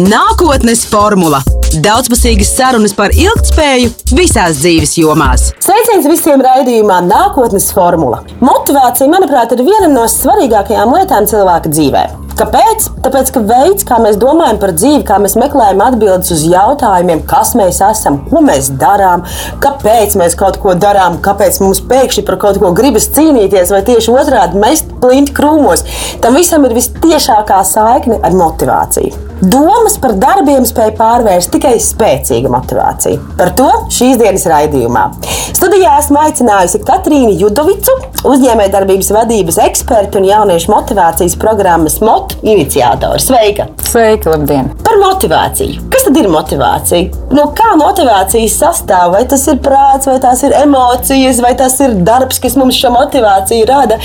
[0.00, 1.42] Nākotnes formula-
[1.84, 5.50] daudzpusīgas sarunas par ilgspēju visās dzīves jomās.
[5.60, 8.22] Sveiciens visiem raidījumā Nākotnes formula.
[8.40, 12.04] Motivācija, manuprāt, ir viena no svarīgākajām lietām cilvēka dzīvē.
[12.40, 12.86] Kāpēc?
[13.04, 17.52] Tāpēc, ka veids, kā mēs domājam par dzīvi, kā mēs meklējam atbildes uz jautājumiem, kas
[17.52, 19.26] mēs esam, ko mēs darām,
[19.60, 24.16] kāpēc mēs kaut ko darām, kāpēc mums pēkšņi par kaut ko gribas cīnīties, vai tieši
[24.16, 25.84] otrādi mest plinti krūmos,
[26.24, 29.31] tam visam ir visciešākā saikne ar motivāciju.
[29.42, 33.18] Domas par darbiem spēja pārvērst tikai spēcīga motivācija.
[33.40, 35.08] Par to šīs dienas raidījumā.
[35.56, 37.96] Studijā esmu aicinājusi Katrīnu Judovicu,
[38.30, 43.18] uzņēmējdarbības vadības ekspertu un jauniešu motivācijas programmas MOT iniciatoru.
[43.22, 43.66] Sveika!
[43.82, 44.70] Sveika, labdien!
[44.86, 45.88] Par motivāciju.
[45.90, 47.10] Kas tad ir motivācija?
[47.34, 49.16] No kā motivācijas sastāv?
[49.16, 52.94] Vai tas ir prāts, vai tās ir emocijas, vai tas ir darbs, kas mums šo
[52.94, 53.98] motivāciju rada?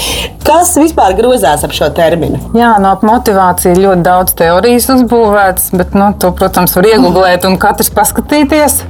[0.48, 2.40] Kas vispār grozās ap šo terminu?
[2.58, 4.88] Jā, no motivācijas ļoti daudz teorijas
[5.27, 8.81] uzbūvētas, bet nu, to, protams, var iegūt un katrs paskatīties.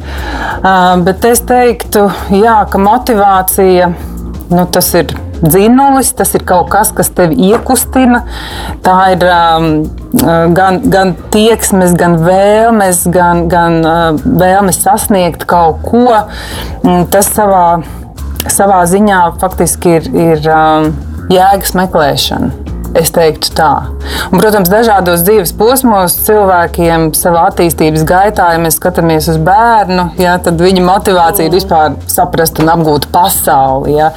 [0.62, 3.92] Uh, bet es teiktu, jā, ka motivācija
[4.52, 8.24] nu, tas ir dzinulis, tas ir kaut kas, kas tevi iekustina.
[8.86, 9.68] Tā ir um,
[10.58, 16.24] gan, gan tieksmes, gan vēlmes, gan, gan uh, vēlmes sasniegt kaut ko.
[17.14, 17.82] Tas savā,
[18.50, 20.96] savā ziņā faktiski ir, ir um,
[21.34, 22.67] jēgas meklēšana.
[22.98, 23.72] Es teiktu tā.
[24.32, 30.38] Un, protams, dažādos dzīves posmos cilvēkiem savā attīstības gaitā, ja mēs skatāmies uz bērnu, ja,
[30.44, 33.94] tad viņa motivācija ir vispār saprast un apgūt pasauli.
[34.00, 34.10] Ja.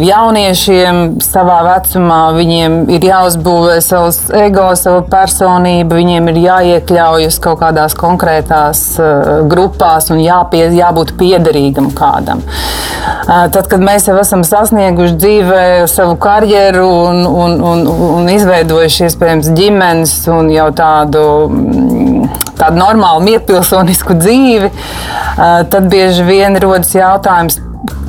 [0.00, 7.96] Jauniešiem savā vecumā viņiem ir jāuzbūvē savs ego, sava personība, viņiem ir jāiekļaujas kaut kādās
[7.98, 8.86] konkrētās
[9.50, 12.42] grupās un jāpie, jābūt piederīgam kādam.
[13.26, 17.82] Tad, kad mēs jau esam sasnieguši dzīvē savu karjeru un un, un,
[18.20, 21.24] un izveidojuši iespējams ģimenes un jau tādu,
[22.60, 24.70] tādu normālu, mierpilsonisku dzīvi,
[25.72, 27.58] tad bieži vien rodas jautājums,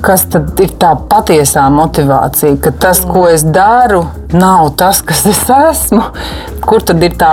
[0.06, 4.04] kas tad ir tā patiesā motivācija, ka tas, ko es daru,
[4.34, 6.04] nav tas, kas es esmu.
[6.68, 7.32] Kur tad ir tā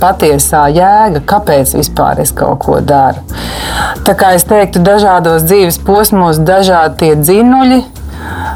[0.00, 3.22] patiesā jēga, kāpēc vispār es kaut ko daru?
[4.06, 7.82] Tā kā es teiktu, dažādos dzīves posmos, dažādi tie dzinuļi,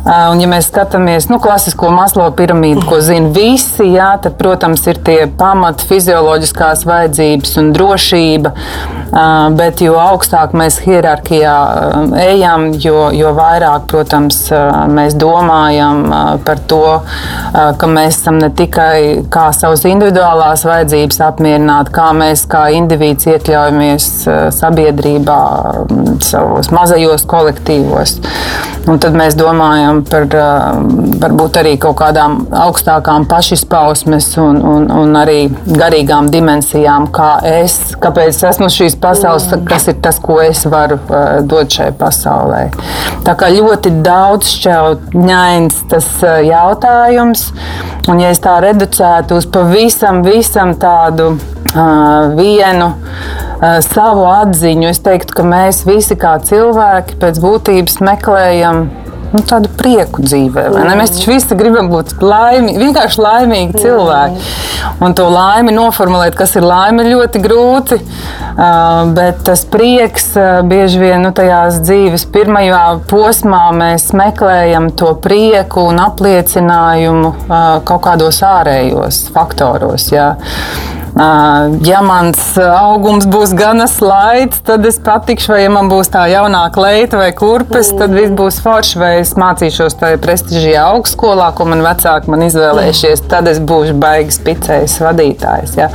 [0.07, 5.01] Un, ja mēs skatāmies nu, klasisko maslo piramīdu, ko zina visi, jā, tad, protams, ir
[5.03, 8.53] tie pamati fizioloģiskās vajadzības un drošība.
[9.59, 11.57] Bet jo augstāk mēs hierarhijā
[12.23, 14.39] ejam, jo, jo vairāk, protams,
[14.95, 16.07] mēs domājam
[16.47, 16.85] par to,
[17.51, 24.09] ka mēs esam ne tikai kā savas individuālās vajadzības apmierināt, kā mēs kā indivīds iekļaujamies
[24.55, 25.43] sabiedrībā,
[26.31, 28.21] savos mazajos kolektīvos.
[28.87, 30.29] Un tad mēs domājam par
[31.21, 38.39] varbūt arī kaut kādām augstākām pašizpausmes un, un, un arī garīgām dimensijām, kā es, kāpēc
[38.51, 41.01] esmu šīs pasaules, kas ir tas, ko es varu
[41.51, 42.63] dot šai pasaulē.
[43.27, 46.13] Tā kā ļoti daudz šķautņains tas
[46.47, 47.49] jautājums,
[48.07, 52.93] un ja es tā reducētu uz pavisam, visam tādu uh, vienu
[53.87, 54.91] savu atziņu.
[54.93, 58.87] Es teiktu, ka mēs visi kā cilvēki pēc būtības meklējam
[59.33, 60.69] nu, tādu prieku dzīvē.
[60.97, 64.51] Mēs taču visi gribam būt laimīgi, vienkārši laimīgi cilvēki.
[65.05, 68.01] Un to laimi noformulēt, kas ir laime, ir ļoti grūti.
[68.57, 75.13] Uh, bet tas prieks uh, bieži vien nu, tajās dzīves pirmajā posmā mēs meklējam to
[75.21, 77.35] prieku un apliecinājumu
[77.85, 80.09] kaut kādos ārējos faktoros.
[80.15, 80.31] Jā.
[81.17, 86.67] Ja mans augums būs gana slaids, tad es patikšu, vai ja man būs tā jaunā
[86.75, 91.81] kleita vai kurpes, tad viss būs forši, vai es mācīšos tajā prestižajā augstskolā, ko man
[91.87, 95.79] vecāki man izvēlējušies, tad es būšu baigas picējas vadītājs.
[95.81, 95.89] Ja.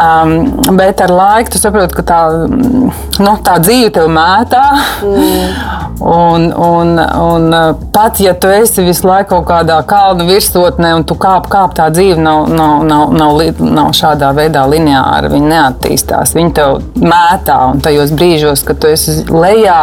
[0.00, 4.64] Um, bet ar laiku tu saproti, ka tā, nu, tā dzīve tev mētā.
[5.04, 5.78] Mm.
[6.00, 7.54] Un, un, un
[7.92, 11.90] pat ja tu esi visu laiku kaut kādā kalnu virsotnē un tu kāp, kāp tā
[11.92, 15.30] dzīve nav, nav, nav, nav, nav šādā veidā lineāra.
[15.32, 16.34] Viņa neattīstās.
[16.38, 19.82] Viņa tev mētā un tajos brīžos, kad tu esi lejā,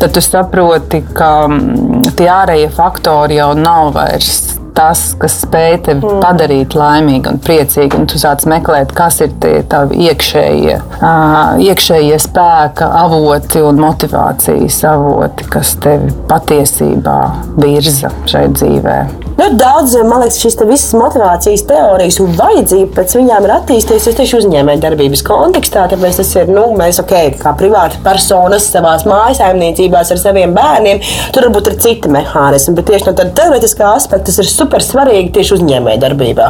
[0.00, 6.02] tad tu saproti, ka mm, tie ārējie faktori jau nav vairs tas, kas spēj tevi
[6.04, 6.20] mm.
[6.20, 8.02] padarīt laimīgu un priecīgu.
[8.02, 14.82] Un tu sāc meklēt, kas ir tie tavi iekšējie, uh, iekšējie spēka avoti un motivācijas
[14.92, 17.20] avoti, kas tevi patiesībā
[17.56, 19.25] virza šai dzīvēm.
[19.36, 24.38] Nu, daudz, man liekas, šīs visas motivācijas teorijas un vajadzība pēc viņām ir attīstījusies tieši
[24.38, 25.84] uzņēmējdarbības kontekstā.
[25.92, 27.12] Tāpēc tas ir, nu, mēs, ok,
[27.42, 31.02] kā privāti personas savā mājsaimniecībās ar saviem bērniem,
[31.36, 35.34] tur varbūt ir citi mehānismi, bet tieši no tāda teorētiskā aspekta tas ir super svarīgi
[35.36, 36.48] tieši uzņēmējdarbībā.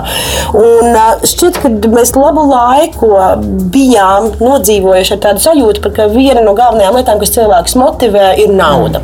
[0.62, 3.10] Un šķiet, ka mēs labu laiku
[3.74, 9.02] bijām nodzīvojuši ar tādu sajūtu, ka viena no galvenajām lietām, kas cilvēkus motivē, ir nauda.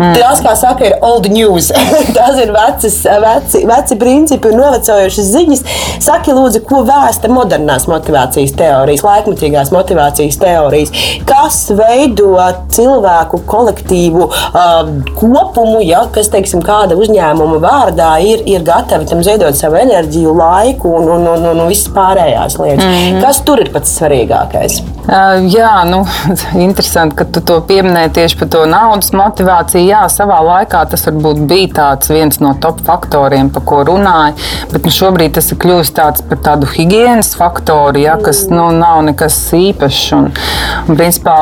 [0.00, 0.18] Mm.
[0.18, 1.70] Tas, kā saka, ir old news.
[2.16, 5.64] Tās ir vecas, veci, veci principi un novecojušas ziņas.
[6.00, 10.92] Saki, lūdzu, ko vēsta modernās motivācijas teorijas, laikmatīgās motivācijas teorijas,
[11.28, 12.36] kas veido
[12.72, 14.78] cilvēku kolektīvu uh,
[15.18, 20.94] kopumu, ja, kas, teiksim, kāda uzņēmuma vārdā ir, ir gatavi tam ziedot savu enerģiju, laiku
[21.00, 22.84] un, un, un, un visas pārējās lietas.
[22.84, 23.20] Mm -hmm.
[23.24, 24.80] Kas tur ir pats svarīgākais?
[25.10, 26.04] Uh, jā, nu,
[26.66, 29.86] interesanti, ka tu to pieminēji tieši par to naudas motivāciju.
[29.88, 34.34] Jā, savā laikā tas varbūt bija tāds viens no top faktoriem, par ko runāja.
[34.72, 39.02] Bet nu, šobrīd tas ir kļuvis tāds par tādu higiēnas faktoru, ja, kas nu, nav
[39.08, 40.04] nekas īpašs.
[40.16, 40.30] Un,
[40.86, 41.36] un, principā,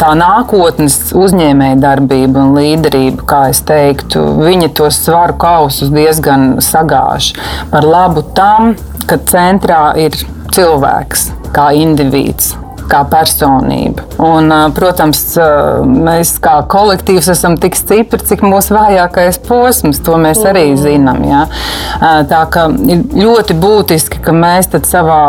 [0.00, 7.32] tā nākotnes uzņēmēja darbība un līderība, kā es teiktu, viņa tos svaru kausus diezgan sagāž
[7.72, 8.74] par labu tam,
[9.08, 10.16] ka centrā ir
[10.54, 12.54] cilvēks kā indivīds
[12.90, 14.06] kā personība.
[14.22, 15.22] Un, protams,
[15.88, 20.02] mēs kā kolektīvs esam tik stipri, cik mūsu vājākais posms.
[20.06, 20.82] To mēs arī mm.
[20.82, 21.24] zinām.
[21.28, 21.44] Ja?
[22.30, 25.22] Tā kā ir ļoti būtiski, ka mēs savā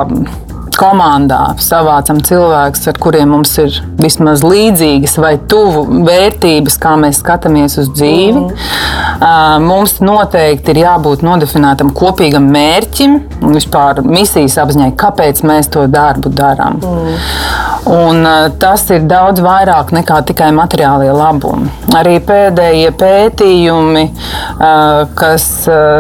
[0.80, 7.78] komandā savācam cilvēkus, ar kuriem mums ir vismaz līdzīgas vai tuvu vērtības, kā mēs skatāmies
[7.82, 8.46] uz dzīvi.
[8.46, 9.66] Mm.
[9.68, 16.32] Mums noteikti ir jābūt nodefinētam kopīgam mērķim un vispār misijas apziņai, kāpēc mēs to darbu
[16.36, 16.80] darām.
[16.80, 17.20] Mm.
[17.88, 18.26] Un,
[18.60, 21.70] tas ir daudz vairāk nekā tikai materiālie labumi.
[21.96, 24.04] Arī pēdējie pētījumi,
[25.18, 25.46] kas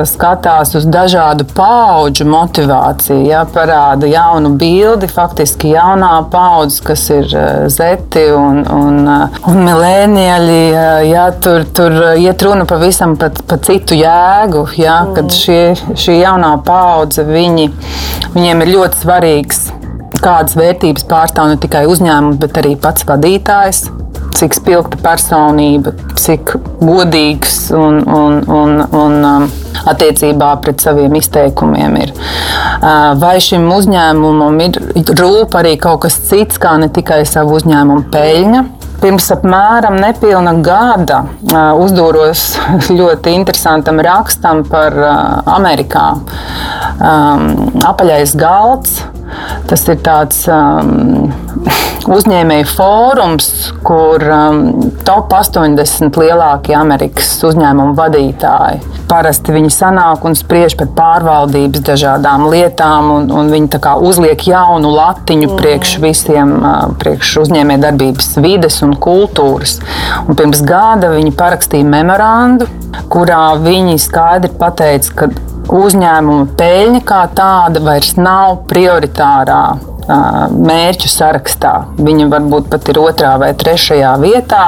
[0.09, 5.09] skatās uz dažādu pauģu motivāciju, ja, parāda jaunu bildi.
[5.09, 7.31] Faktiski jaunā paudze, kas ir
[7.71, 9.01] zeti un, un,
[9.49, 10.61] un milēnieļi,
[11.09, 14.67] ja, tur, tur iet runa pavisam pa, pa citu jēgu.
[14.79, 17.69] Ja, kad šie, šī jaunā paudze, viņi,
[18.35, 19.67] viņiem ir ļoti svarīgs
[20.17, 23.87] kādas vērtības pārstāv ne tikai uzņēmums, bet arī pats vadītājs.
[24.39, 29.47] Cik spilgta personība, cik godīgs un, un, un, un um,
[29.91, 32.13] attiecībā pret saviem izteikumiem ir.
[32.15, 34.79] Uh, vai šim uzņēmumam ir
[35.19, 38.63] rūp arī kaut kas cits, kā ne tikai savu uzņēmumu peļņa?
[38.99, 41.21] Pirms apmēram nepilna gada
[41.79, 42.43] uzdūros
[42.99, 44.97] ļoti interesantam rakstam par
[45.59, 46.09] Amerikā.
[47.89, 48.99] Apaļais galds
[49.69, 51.29] Tas ir tāds um,
[52.09, 53.49] uzņēmēju fórums,
[53.85, 54.63] kur um,
[55.05, 58.81] top 80 lielākie Amerikas uzņēmumu vadītāji.
[59.09, 65.51] Parasti viņi sanāk un spriež par pārvaldības dažādām lietām, un, un viņi uzliek jaunu latiņu
[65.51, 65.61] mm.
[65.61, 69.77] priekš visiem, uh, priekš uzņēmējdarbības vides un kultūras.
[70.25, 72.69] Un pirms gada viņi parakstīja memorandu,
[73.13, 75.29] kurā viņi skaidri pateica, ka
[75.69, 79.63] uzņēmuma peļņa kā tāda vairs nav prioritārā
[80.09, 81.73] mērķu sarakstā.
[81.99, 84.63] Viņa varbūt pat ir otrā vai trešajā vietā,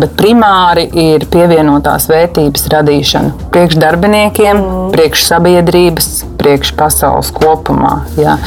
[0.00, 4.90] bet primāri ir pievienotās vērtības radīšana priekš darbiniekiem, mm.
[4.94, 6.10] priekš sabiedrības,
[6.40, 8.00] priekš pasaules kopumā.
[8.18, 8.38] Jā.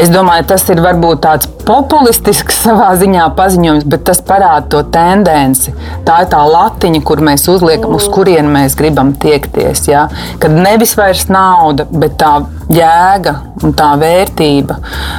[0.00, 5.74] Es domāju, tas ir varbūt tāds populistisks savā ziņā paziņojums, bet tas parāda to tendenci.
[6.06, 9.86] Tā ir tā latiņa, kur mēs uzliekam, uz kurien mēs gribam tiekties.
[9.90, 10.06] Jā.
[10.42, 12.36] Kad nevis vairs nauda, bet tā
[12.72, 14.78] jēga un tā vērtība.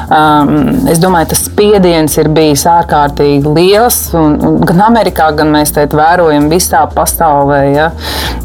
[0.09, 3.99] Um, es domāju, tas spiediens ir bijis ārkārtīgi liels.
[4.17, 7.91] Un, un gan Amerikā, gan mēs te vērojam visā pasaulē, ja,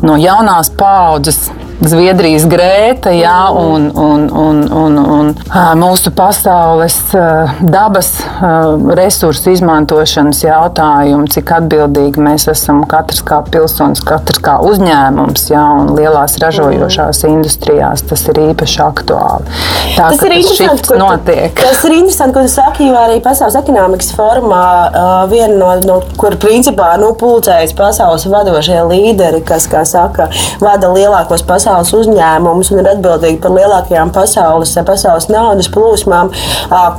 [0.04, 1.48] no jaunās paudzes
[1.80, 5.30] Zviedrijas grēta, jā, un, un, un, un, un
[5.80, 6.96] mūsu pasaules
[7.64, 8.10] dabas
[8.98, 15.94] resursu izmantošanas jautājumu, cik atbildīgi mēs esam katrs kā pilsonis, katrs kā uzņēmums, jā, un
[15.96, 19.56] lielās ražojošās industrijās tas ir īpaši aktuāli.
[19.96, 21.56] Tā, tas ir interesanti, ko notiek.
[21.62, 24.66] Tas ir interesanti, ko tu saki, jo arī Pasaules ekonomikas formā
[25.32, 30.28] viena no, no kur principā nu, pulcējas pasaules vadošie līderi, kas, kā saka,
[30.60, 36.32] vada lielākos pasaules pasaules uzņēmumus un ir atbildīgi par lielākajām pasaules, pasaules naudas plūsmām,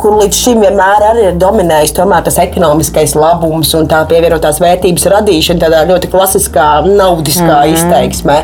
[0.01, 5.65] kur līdz šim vienmēr arī ir dominējis tas ekonomiskais labums un tā pievienotās vērtības radīšana
[5.65, 7.73] tādā ļoti klasiskā, naudiskā mm -hmm.
[7.75, 8.39] izteiksmē.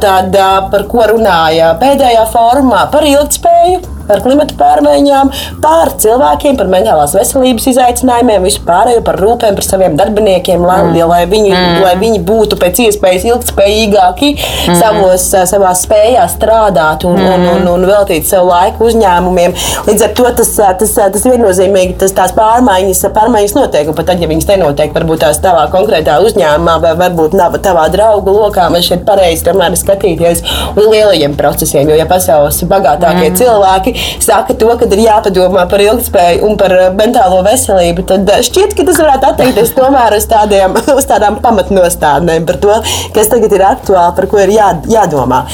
[0.00, 2.86] Tad par ko runāja pēdējā formā?
[2.92, 9.66] Par ilgspēju par klimatu pārmaiņām, par cilvēkiem, par mentālās veselības izaicinājumiem, vispārējo par rūpēm par
[9.66, 10.98] saviem darbiniekiem, lai, mm.
[11.10, 11.80] lai, viņi, mm.
[11.84, 14.78] lai viņi būtu pēc iespējas ilgspējīgāki mm.
[14.80, 17.34] savos, savā spējā strādāt un, mm.
[17.34, 19.56] un, un, un veltīt savu laiku uzņēmumiem.
[19.88, 23.90] Līdz ar to tas, tas, tas viennozīmīgi tas, tās pārmaiņas, pārmaiņas notiek.
[23.90, 27.88] Un pat tad, ja viņas nenotiek, varbūt tās tavā konkrētā uzņēmumā vai varbūt nav tavā
[27.92, 31.88] draugu lokā, man šeit pareizi tomēr skatīties uz lielajiem procesiem.
[31.90, 33.38] Jo, ja pasaules bagātākie mm.
[33.38, 38.86] cilvēki saka to, ka ir jāpadomā par ilgspēju un par mentālo veselību, tad šķiet, ka
[38.88, 42.80] tas varētu attiekties tomēr uz, tādiem, uz tādām pamatnostādnēm par to,
[43.16, 45.44] kas tagad ir aktuāli, par ko ir jā, jādomā.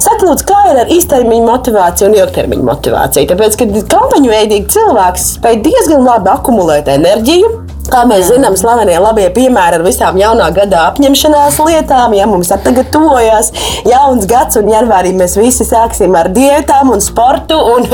[0.00, 3.28] Saka, lūdzu, kā ir ar īstermiņa motivāciju un ilgtermiņa motivāciju?
[3.34, 7.52] Tāpēc, ka kampaņu veidīgi cilvēks spēj diezgan labi akumulēt enerģiju,
[7.90, 12.86] Kā mēs zinām, slavenie labie piemēri ar visām jaunā gada apņemšanās lietām, ja mums tagad
[12.94, 13.50] tuvojas
[13.88, 17.88] jauns gads, un janvārī mēs visi sāksim ar diētām un sportu, un,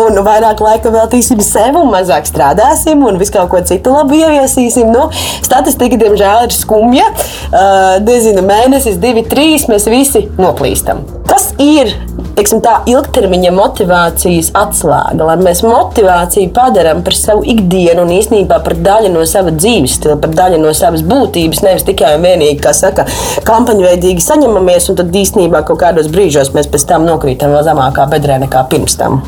[0.00, 4.90] un vairāk laika veltīsim sev, un mazāk strādāsim, un visu kaut ko citu labu ieviesīsim.
[4.90, 5.06] Nu,
[5.46, 7.06] statistika, diemžēl, ir skumja.
[7.46, 11.06] Uh, nezinu, mēnesis, divi, trīs, mēs visi noplīstam.
[11.30, 11.94] Kas ir
[12.36, 18.76] teiksim, tā ilgtermiņa motivācijas atslēga, lai mēs motivāciju padarām par savu ikdienu un īstenībā par
[18.86, 21.62] daļu no sava dzīves stila, par daļu no savas būtības.
[21.66, 23.06] Nevis tikai un vienīgi, kā saka,
[23.46, 28.40] kampaņveidīgi saņemamies, un tad īstenībā kaut kādos brīžos mēs pēc tam nokrītam vēl zemākā bedrē
[28.46, 29.22] nekā pirms tam.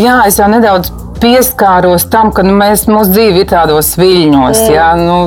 [0.00, 4.62] Jā, es jau nedaudz pieskāros tam, ka nu, mēs, mūsu dzīve ir tādos viļņos.
[4.64, 4.74] Mm.
[4.74, 5.18] Jā, nu,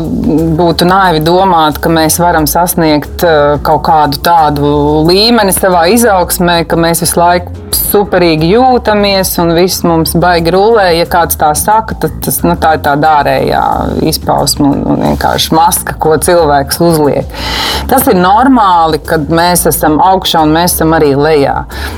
[0.59, 4.73] būtu naivi domāt, ka mēs varam sasniegt uh, kaut kādu tādu
[5.07, 10.87] līmeni savā izaugsmē, ka mēs visu laiku superīgi jūtamies un viss mums baigi rulē.
[10.97, 13.63] Ja kāds tā saka, tad tas, nu, tā ir tāda ārējā
[14.09, 17.37] izpausme un, vienkārši maska, ko cilvēks uzliek.
[17.89, 21.55] Tas ir normāli, kad mēs esam augšā un mēs esam arī lejā.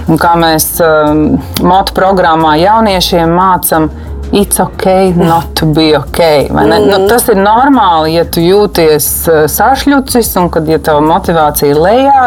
[0.09, 1.25] Un kā mēs um,
[1.63, 3.84] motu programmā jauniešiem mācām,
[4.31, 6.19] it's ok, not to be ok.
[6.49, 6.87] Mm.
[6.89, 11.79] Nu, tas ir normāli, ja tu jūties uh, sašķelcis un kad ja tava motivācija ir
[11.81, 12.23] lejā,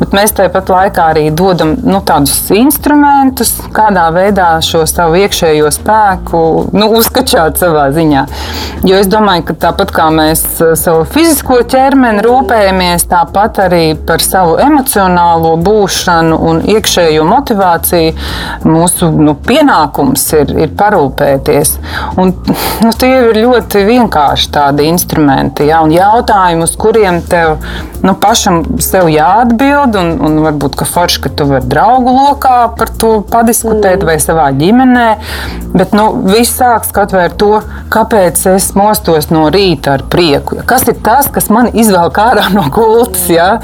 [0.00, 6.42] bet mēs tāpat laikā arī dodam nu, tādus instrumentus, kādā veidā šo savu iekšējo spēku
[6.76, 8.26] nu, uzskačāt savā ziņā.
[8.86, 14.24] Jo es domāju, ka tāpat kā mēs uh, savu fizisko ķermeni rūpējamies, tāpat arī par
[14.24, 21.78] savu emocionālo būšanu un iekšējo motivāciju mūsu nu, pienākums ir, ir parūpēt darboties.
[22.16, 22.32] Un,
[22.82, 27.58] nu, tie ir ļoti vienkārši tādi instrumenti, ja, un jautājumi, uz kuriem tev
[28.02, 29.96] nu, pašam sev jāatbild.
[29.96, 34.08] Un, un varbūt ka forši, ka tu vari draugu lokā par to padiskutēt mm.
[34.08, 35.08] vai savā ģimenē.
[35.76, 37.60] Bet nu, viss sāks kaut vai ar to,
[37.92, 40.62] kāpēc es mostos no rīta ar prieku.
[40.66, 43.28] Kas ir tas, kas man izvelk ārā no gultas?
[43.32, 43.56] Ja?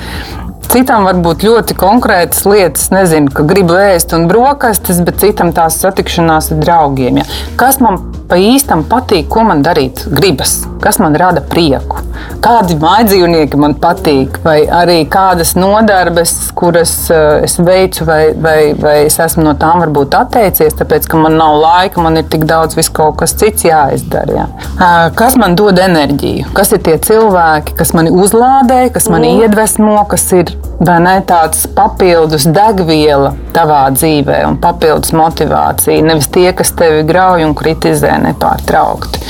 [0.72, 5.76] Citam var būt ļoti konkrētas lietas, nezinu, ka grib ēst un brokastis, bet citam tās
[5.82, 7.20] satikšanās ar draugiem.
[7.20, 7.26] Ja.
[7.60, 7.98] Kas man
[8.30, 12.00] pa īstam patīk, ko man darīt gribas, kas man rada prieku?
[12.42, 18.96] Kādi mājdzīvnieki man patīk, vai arī kādas nodarbes, kuras uh, es veicu, vai, vai, vai
[19.10, 22.78] es esmu no tām varbūt atteicies, tāpēc ka man nav laika, man ir tik daudz
[22.78, 24.38] vis kaut kas cits jāizdara.
[24.40, 24.48] Ja.
[24.72, 26.48] Uh, kas man dod enerģiju?
[26.56, 29.44] Kas ir tie cilvēki, kas mani uzlādē, kas mani mm.
[29.44, 36.02] iedvesmo, kas ir ne, tāds papildus degviela tavā dzīvē un papildus motivācija.
[36.04, 39.22] Nevis tie, kas tevi grauj un kritizē nepārtraukti.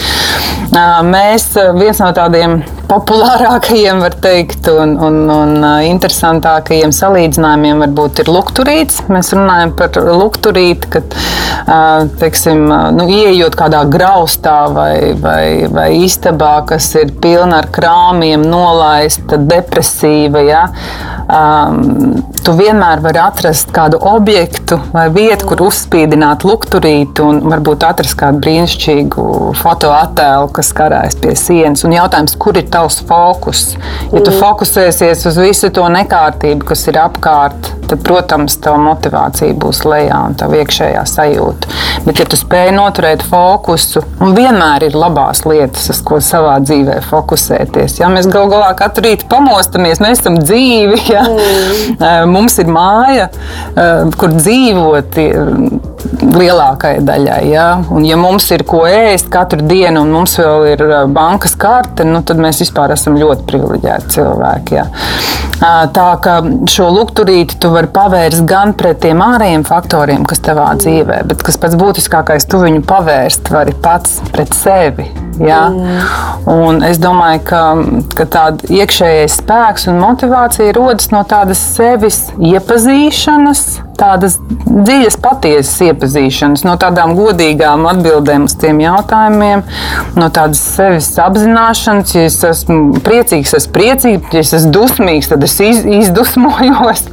[0.72, 9.02] Mēs viens no tādiem populārākajiem, var teikt, un, un, un interesantākajiem salīdzinājumiem varbūt ir lukturīts.
[9.12, 11.16] Mēs runājam par lukturīti, kad,
[12.20, 12.64] teiksim,
[12.96, 20.44] nu, ieejot kādā graustā vai, vai, vai istabā, kas ir pilna ar krāmiem, nolaista, depresīva.
[20.48, 20.64] Ja?
[21.30, 28.16] Um, tu vienmēr vari atrast kādu objektu vai vietu, kur uzspīdināt lukturīti un varbūt atrast
[28.18, 29.26] kādu brīnišķīgu
[29.60, 31.84] fotoattēlu, kas karājas pie sienas.
[31.86, 33.76] Un jautājums, kur ir tavs fokus?
[34.10, 34.40] Ja tu mm.
[34.40, 40.36] fokusēsies uz visu to nekārtību, kas ir apkārt, tad, protams, tava motivācija būs lejā un
[40.38, 41.70] tava iekšējā sajūta.
[42.06, 46.98] Bet, ja tu spēj noturēt fokusu, un vienmēr ir labās lietas, uz ko savā dzīvē
[47.06, 51.22] fokusēties, ja mēs gal galā katru rītu pamostamies, mēs esam dzīvi, ja?
[51.28, 52.32] mm.
[52.32, 53.28] mums ir māja,
[54.18, 55.20] kur dzīvot
[56.22, 57.40] lielākajai daļai.
[57.50, 57.66] Ja?
[57.92, 62.22] Un, ja mums ir ko ēst katru dienu, un mums vēl ir bankas karte, nu,
[62.26, 64.78] tad mēs vispār esam ļoti privileģēti cilvēki.
[64.78, 64.86] Ja?
[65.94, 66.38] Tā kā
[66.70, 71.60] šo lukturīti tu vari pavērst gan pret tiem ārējiem faktoriem, kas tavā dzīvē, bet kas
[71.62, 75.06] pats būtiskākais, tu viņu pavērst vari pats pret sevi.
[75.42, 75.68] Ja?
[75.70, 76.48] Mm.
[76.52, 77.62] Un es domāju, ka,
[78.18, 83.62] ka tāda iekšējais spēks un motivācija rodas no tādas sevis iepazīšanas,
[83.98, 89.62] tādas dziļas, patiesas iepazīšanas, no tādām godīgām atbildēm uz tiem jautājumiem,
[90.18, 92.14] no tādas sevis apzināšanas.
[92.16, 97.06] Ja es esmu priecīgs, es esmu priecīgs, ja es esmu dusmīgs, tad es iz, izdusmojos.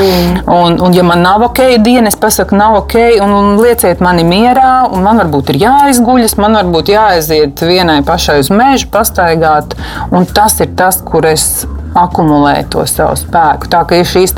[0.00, 0.38] Mm.
[0.50, 2.94] Un, un, ja man nav ok, diena, es pasaku, nav ok,
[3.24, 8.38] un, un lieciet mani mierā, un man varbūt ir jāizguļas, man varbūt jāaiziet vienai pašai
[8.42, 9.76] uz mežu, pastaigāt,
[10.14, 11.64] un tas ir tas, kur es
[11.98, 13.70] akumulēju to savu spēku.
[13.70, 14.36] Tā kā ir šīs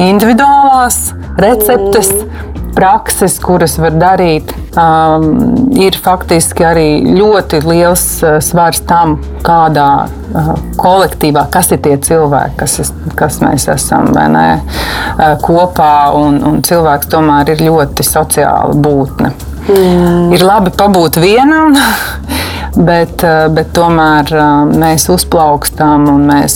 [0.00, 2.12] individuālās receptes.
[2.72, 4.48] Prakses, kuras var darīt,
[4.80, 5.26] um,
[5.76, 10.48] ir faktiski arī ļoti liels uh, svars tam, kādā uh,
[10.80, 15.92] kolektīvā, kas ir tie cilvēki, kas, es, kas mēs esam ne, uh, kopā.
[16.16, 19.34] Un, un cilvēks tomēr ir ļoti sociāla būtne.
[19.68, 20.32] Mm.
[20.34, 21.76] Ir labi pabūt vienam.
[22.72, 23.20] Bet,
[23.52, 24.30] bet tomēr
[24.80, 26.54] mēs uzplaukstam un mēs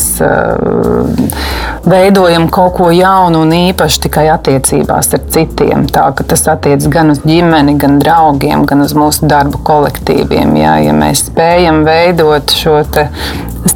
[1.84, 5.84] veidojam kaut ko jaunu un īpašu tikai attiecībās ar citiem.
[5.92, 10.56] Tā, tas attiecas gan uz ģimeni, gan draugiem, gan uz mūsu darbu kolektīviem.
[10.56, 12.78] Jā, ja mēs spējam veidot šo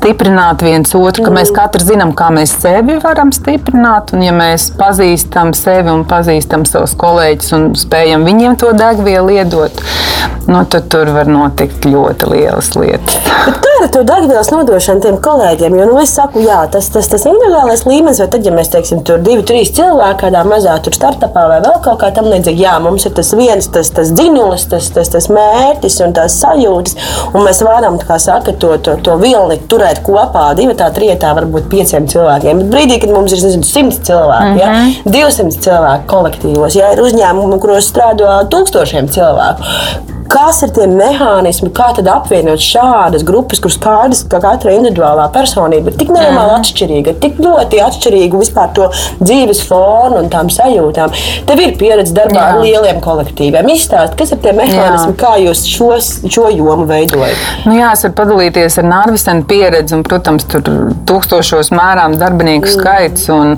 [0.00, 4.14] stiprināt viens otru, ka mēs katrs zinām, kā mēs sevi varam stiprināt.
[4.16, 9.82] Un, ja mēs pazīstam sevi un pazīstam savus kolēģus un spējam viņiem to degvielu iedot,
[10.46, 13.18] nu, tad tur var notikt ļoti lielas lietas.
[13.46, 15.76] Bet kā ar to degvielas nodošanu tiem kolēģiem?
[15.78, 19.02] Jo nu, es saku, jā, tas, tas, tas individuālais līmenis, vai tad, ja mēs teiksim,
[19.06, 23.06] tur divi, trīs cilvēki kādā mazā startupā vai vēl kaut kā tam līdzīga, jā, mums
[23.08, 26.96] ir tas viens, tas, tas dzinulis, tas, tas, tas mērķis un tās sajūtas,
[27.32, 31.70] un mēs varam, kā saka, to, to, to vilni turēt kopā divi, tā trijotā, varbūt
[31.72, 32.64] pieciem cilvēkiem.
[32.64, 35.14] Bet brīdī, kad mums ir nezinu, 100 cilvēki, mm -hmm.
[35.14, 39.64] ja, 200 cilvēku kolektīvos, ja ir uzņēmumi, kuros strādā tūkstošiem cilvēku,
[40.30, 45.96] Kas ir tie mehānismi, kā apvienot šādas grupas, kuras skaidrs, ka katra individuālā personība ir
[45.98, 46.60] tik nenormāli mm.
[46.60, 48.86] atšķirīga, tik ļoti atšķirīga vispār to
[49.18, 51.14] dzīves fonu un tām sajūtām.
[51.48, 52.46] Tev ir pieredze darbā Jā.
[52.52, 53.72] ar lieliem kolektīviem.
[53.74, 55.18] Izstāst, kas ir tie mehānismi, Jā.
[55.18, 57.42] kā jūs šos, šo jomu veidojat?
[57.66, 60.62] Nu, jā, es varu padalīties ar Nārvisenu pieredzi, un, protams, tur
[61.10, 62.76] tūkstošos mērām darbinieku mm.
[62.76, 63.26] skaits.
[63.34, 63.56] Un,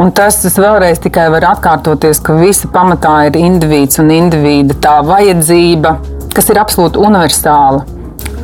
[0.00, 4.98] un tas, tas vēlreiz tikai var atkārtoties, ka visa pamatā ir individs un individa tā
[5.06, 5.99] vajadzība
[6.34, 7.84] kas ir absolūti universāla.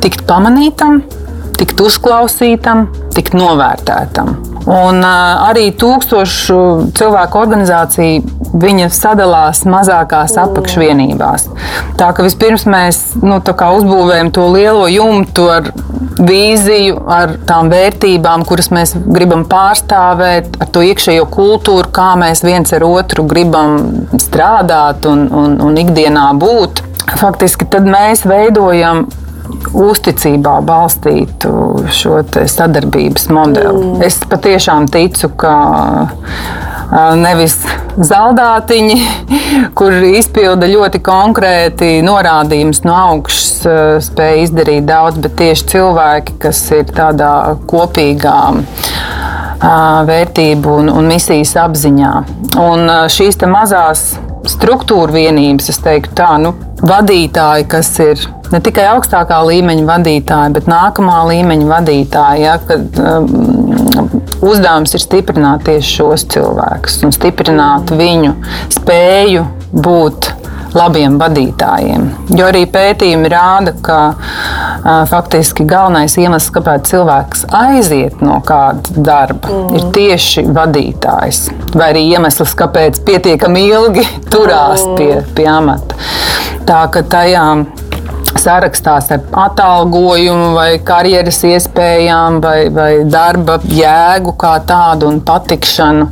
[0.03, 1.01] Tikt pamanītam,
[1.57, 4.35] tikt uzklausītam, tikt novērtētam.
[4.67, 6.57] Un arī tūkstošu
[6.97, 11.47] cilvēku organizācija viņa sadalās mazākās apakšvienībās.
[11.97, 15.71] Tā ka vispirms mēs nu, uzbūvējam to lielo jumtu ar
[16.17, 22.73] vīziju, ar tām vērtībām, kuras mēs gribam pārstāvēt, ar to iekšējo kultūru, kā mēs viens
[22.75, 23.79] ar otru gribam
[24.19, 26.83] strādāt un, un, un ikdienā būt
[27.15, 29.05] faktiski mēs veidojam
[29.73, 31.51] uzticībā balstītu
[31.95, 32.19] šo
[32.51, 33.83] sadarbības modeli.
[33.93, 34.01] Mm.
[34.05, 35.53] Es patiešām ticu, ka
[37.19, 37.57] nevis
[37.97, 38.97] zaldātiņi,
[39.77, 43.49] kur izpilda ļoti konkrēti norādījumus no augšas,
[44.07, 47.33] spēj izdarīt daudz, bet tieši cilvēki, kas ir tādā
[47.67, 48.39] kopīgā
[50.07, 52.13] vērtību un, un misijas apziņā.
[52.61, 54.09] Un šīs mazās
[54.47, 56.53] struktūra vienības, es teiktu, tā, nu,
[56.85, 62.45] vadītāji, kas ir ne tikai augstākā līmeņa vadītāji, bet nākamā līmeņa vadītāji.
[62.45, 68.35] Ja, kad, um, uzdevums ir stiprināt tieši šos cilvēkus un stiprināt viņu
[68.77, 70.31] spēju būt
[70.77, 72.07] labiem vadītājiem.
[72.37, 79.49] Jo arī pētījumi rāda, ka uh, faktiski galvenais iemesls, kāpēc cilvēks aiziet no kāda darba,
[79.49, 79.77] mm.
[79.77, 81.47] ir tieši vadītājs.
[81.73, 84.97] Vai arī iemesls, kāpēc pietiekami ilgi turās mm.
[84.99, 85.97] pie, pie amata.
[86.67, 87.43] Tā ka tajā
[88.37, 96.09] sarakstās ar atalgojumu, vai karjeras iespējām, vai, vai darba jēgu kā tādu un patikšanu,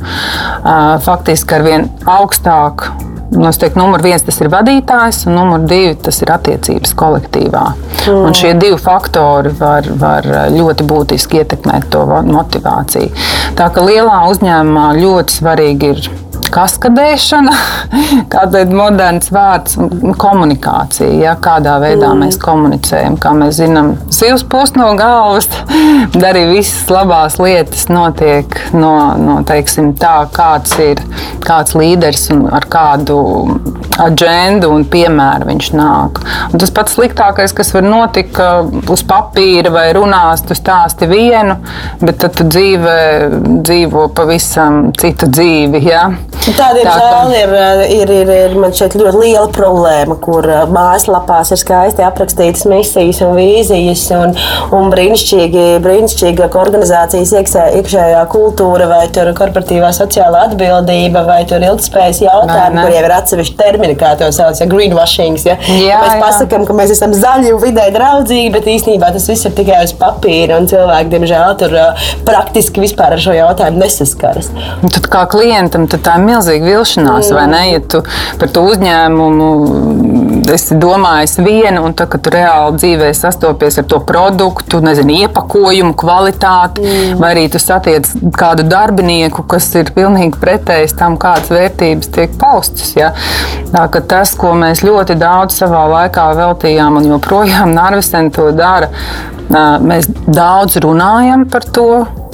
[1.06, 3.06] faktiski ar vien augstāku
[3.48, 7.64] es teiktu, numur viens tas ir vadītājs, un numur divi tas ir attiecības kolektīvā.
[8.06, 8.20] Mm.
[8.28, 13.10] Un šie divi faktori var, var ļoti būtiski ietekmēt to motivāciju.
[13.58, 16.06] Tā kā lielā uzņēmumā ļoti svarīgi ir
[16.54, 17.54] kaskadēšana,
[18.32, 19.76] kāda ir moderns vārds,
[20.20, 21.10] komunikācija.
[21.22, 22.24] Ja, kādā veidā mm.
[22.24, 25.48] mēs komunicējam, kā mēs zinām, zivs pūs no galvas,
[26.30, 31.02] arī visas labās lietas notiek no, no teiksim, tā, kāds ir
[31.46, 33.18] kāds līderis un ar kādu
[34.02, 36.20] agendu un piemēru viņš nāk.
[36.52, 38.48] Un tas pats sliktākais, kas var notikt, ka
[38.92, 41.58] uz papīra vai runās, tu stāsti vienu,
[42.02, 42.98] bet tad tu dzīvē
[43.66, 45.82] dzīvo pavisam citu dzīvi.
[45.86, 46.08] Ja?
[46.46, 47.52] Tā, diemžēl, ir,
[47.90, 53.32] ir, ir, ir man šeit ļoti liela problēma, kur mājaslapās ir skaisti aprakstītas misijas un
[53.34, 54.34] vīzijas un,
[54.76, 62.22] un brīnišķīgi, brīnišķīga organizācijas iekšē, iekšējā kultūra vai tur korporatīvā sociālā atbildība vai tur ilgspējas
[62.22, 65.40] jautājumi, kuriem ir atsevišķi termini, kā to sauc, ja greenwashing.
[65.42, 65.58] Ja?
[65.66, 66.22] Jā, mēs jā.
[66.22, 69.96] pasakām, ka mēs esam zaļi un vidē draudzīgi, bet īstenībā tas viss ir tikai uz
[69.98, 71.76] papīra un cilvēki, diemžēl, tur
[72.28, 74.52] praktiski vispār ar šo jautājumu nesaskaras.
[74.80, 77.36] Un tad kā klientam tad tā ir milzīga vilšanās, mm.
[77.38, 77.62] vai ne?
[77.72, 78.02] Ja tu
[78.40, 79.50] par to uzņēmumu
[80.52, 85.94] esi domājis vienu, un tad, kad tu reāli dzīvē sastopies ar to produktu, nezinu, iepakojumu,
[85.98, 87.20] kvalitāti, mm.
[87.22, 92.92] vai arī tu satiec kādu darbinieku, kas ir pilnīgi pretējs tam, kādas vērtības tiek paustas.
[92.98, 93.12] Ja?
[93.72, 98.90] Tā, tas, ko mēs ļoti daudz savā laikā veltījām, un joprojām Narvisen to dara,
[99.82, 101.90] mēs daudz runājam par to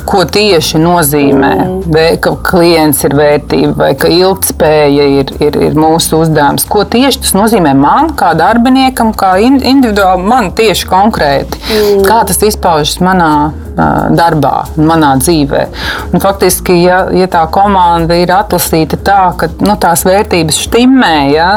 [0.09, 2.21] ko tieši nozīmē, mm.
[2.23, 6.67] ka klients ir vērtība vai ka ilgspēja ir, ir, ir mūsu uzdevums.
[6.71, 11.63] Ko tieši tas nozīmē man, kā darbiniekam, kā individuāli, man tieši konkrēti.
[11.69, 12.07] Mm.
[12.09, 13.33] Kā tas izpaužas manā
[13.77, 15.65] darbā, manā dzīvē.
[16.13, 21.51] Un faktiski, ja, ja tā komanda ir atlasīta tā, ka nu, tās vērtības štimē, ja,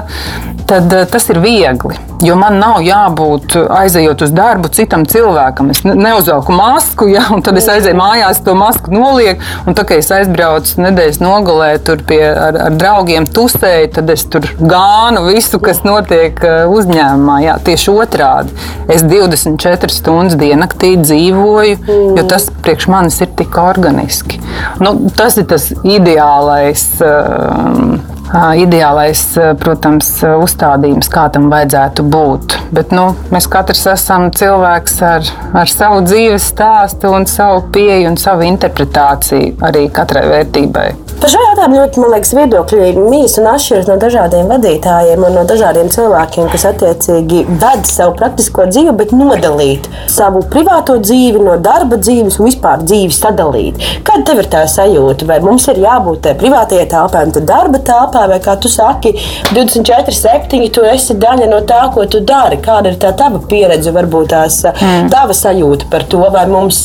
[0.67, 1.97] tad tas ir viegli.
[2.23, 5.69] Jo man nav jābūt aizejot uz darbu citam cilvēkam.
[5.73, 9.43] Es neuzvelku masku, ja, un tad es aizēju mājās, to masku nolieku.
[9.67, 11.69] Un tā kā es aizbraucu nedēļas nogalē
[12.07, 16.39] pie, ar, ar draugiem, tusēju, tad es tur gānu visu, kas notiek
[16.71, 17.39] uzņēmumā.
[17.45, 18.55] Jā, tieši otrādi.
[18.91, 21.77] Es 24 stundas diennaktī dzīvoju,
[22.17, 24.41] jo tas priekš manis ir tik organiski.
[24.83, 26.87] Nu, tas ir tas ideālais.
[27.01, 29.21] Uh, ideālais,
[29.61, 32.57] protams, uzstādījums, kā tam vajadzētu būt.
[32.75, 38.19] Bet nu, mēs katrs esam cilvēks ar, ar savu dzīves stāstu, un savu pieeju un
[38.19, 40.87] savu interpretāciju arī katrai vērtībai.
[41.15, 45.43] Par šo jautājumu ļoti, man liekas, viedokļi mīs un atšķiras no dažādiem vadītājiem un no
[45.47, 51.97] dažādiem cilvēkiem, kas attiecīgi ved savu praktisko dzīvi, bet nodalīt savu privāto dzīvi no darba
[51.97, 53.81] dzīves un vispār dzīvi sadalīt.
[54.05, 55.25] Kāda tev ir tā sajūta?
[55.29, 59.13] Vai mums ir jābūt tajā privātajā telpā un darba telpā, vai kā tu saki,
[59.51, 62.59] 24, 7, tu esi daļa no tā, ko tu dari?
[62.63, 65.09] Kāda ir tā tava pieredze, varbūt tās mm.
[65.13, 66.79] tava sajūta par to, vai mums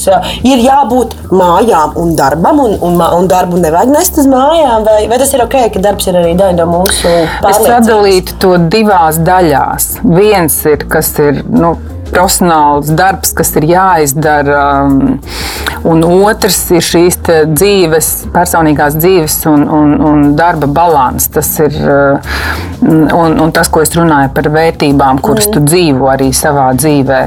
[0.47, 5.21] ir jābūt mājām un darbam, un, un, un darbu nevajag nest uz mājām, vai, vai
[5.23, 7.51] tas ir ok, ka darbs ir arī daļa no mūsu pārliecības?
[7.51, 9.91] Es sadalītu to divās daļās.
[10.05, 11.45] Viens ir, kas ir.
[11.51, 11.77] Nu,
[12.13, 14.65] profesionāls darbs, kas ir jāizdara.
[14.85, 15.21] Um,
[15.91, 17.21] un otrs ir šīs
[17.55, 21.29] dzīves, personīgās dzīves un, un, un darba līdzsvars.
[21.31, 22.35] Tas ir uh,
[22.83, 25.55] un, un tas, ko es runāju par vērtībām, kuras mm.
[25.55, 27.21] tu dzīvo arī savā dzīvē.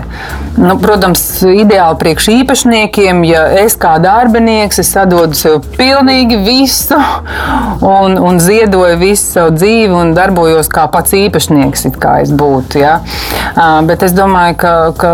[0.61, 6.97] Nu, protams, ideāli priekš īpašniekiem, ja es kā darbinieks es sadodu sev pilnīgi visu
[7.81, 12.81] un, un ziedoju visu savu dzīvi un darbojos kā pats īpašnieks, kā es būtu.
[12.83, 12.99] Ja?
[13.53, 15.13] Uh, bet es domāju, ka ka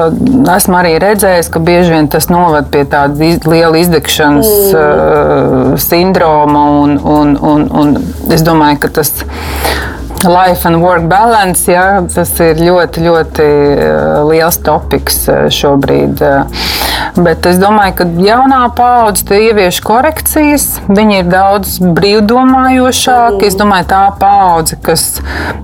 [0.56, 4.74] esmu arī redzējis, ka bieži vien tas noved pie tāda iz, liela izdegšanas mm.
[4.74, 6.66] uh, sindroma.
[6.80, 7.96] Un, un, un, un
[8.34, 9.14] es domāju, ka tas
[10.24, 13.46] Life and work balance, jā, tas ir ļoti, ļoti
[14.28, 15.22] liels topiks
[15.56, 16.20] šobrīd.
[17.24, 20.68] Bet es domāju, ka jaunā paudze ievieš korekcijas.
[20.92, 23.48] Viņi ir daudz brīvdomājošāki.
[23.48, 25.08] Es domāju, tā paudze, kas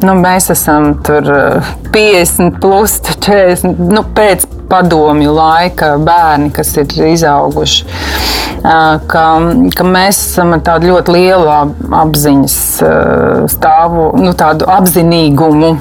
[0.06, 1.28] nu, mēs esam tur
[1.92, 9.26] 50, plus 40, nu, pēc padomju laika bērni, kas ir izauguši ka,
[9.76, 11.50] ka mēs esam ar tādu ļoti lielu
[12.04, 12.62] apziņas
[13.56, 15.76] stāvu, nu, tādu apzinīgumu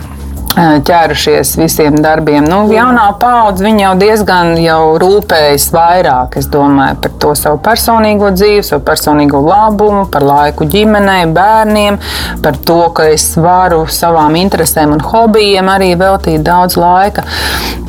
[0.54, 2.44] ķērušies visiem darbiem.
[2.46, 8.84] Nu, jaunā paudze jau diezgan jau rūpējas vairāk domāju, par to savu personīgo dzīvi, savu
[8.86, 11.98] personīgo labumu, par laiku ģimenei, bērniem,
[12.44, 17.26] par to, ka es varu savām interesēm un hobijiem arī veltīt daudz laika.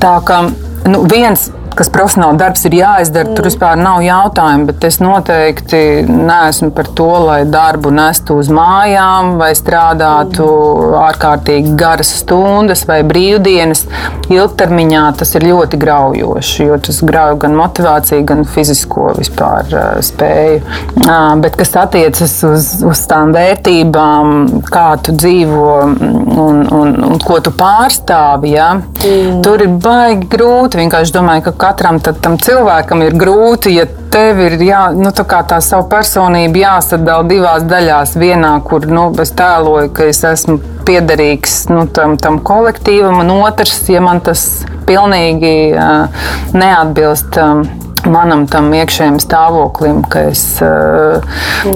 [0.01, 0.41] Tā kā
[0.89, 3.35] nu, viens kas profesionāli darbs ir jāizdara, mm.
[3.37, 4.67] tur vispār nav jautājumu.
[4.69, 10.95] Bet es noteikti neesmu par to, lai darbu nestu uz mājām vai strādātu mm.
[11.05, 13.85] ārkārtīgi garas stundas vai brīvdienas.
[14.31, 20.63] Ilgtermiņā tas ir ļoti graujoši, jo tas grauj gan motivāciju, gan fizisko vispār uh, spēju.
[21.05, 27.39] Uh, bet kas attiecas uz, uz tām vērtībām, kā tu dzīvo un, un, un ko
[27.43, 28.71] tu pārstāvi, ja?
[28.79, 29.41] mm.
[29.45, 30.79] tur ir baigi grūti.
[30.81, 35.59] Vienkārši domāju, ka katram tam cilvēkam ir grūti, ja tev ir jā, nu, tā, tā
[35.63, 38.15] savu personību jāsadala divās daļās.
[38.21, 43.79] Vienā, kur nu, es tēloju, ka es esmu piederīgs nu, tam, tam kolektīvam, un otrs,
[43.89, 44.45] ja man tas
[44.85, 47.41] pilnīgi uh, neatbilst.
[47.41, 47.65] Um,
[48.05, 51.23] manam tam iekšējam stāvoklim, ka es eh,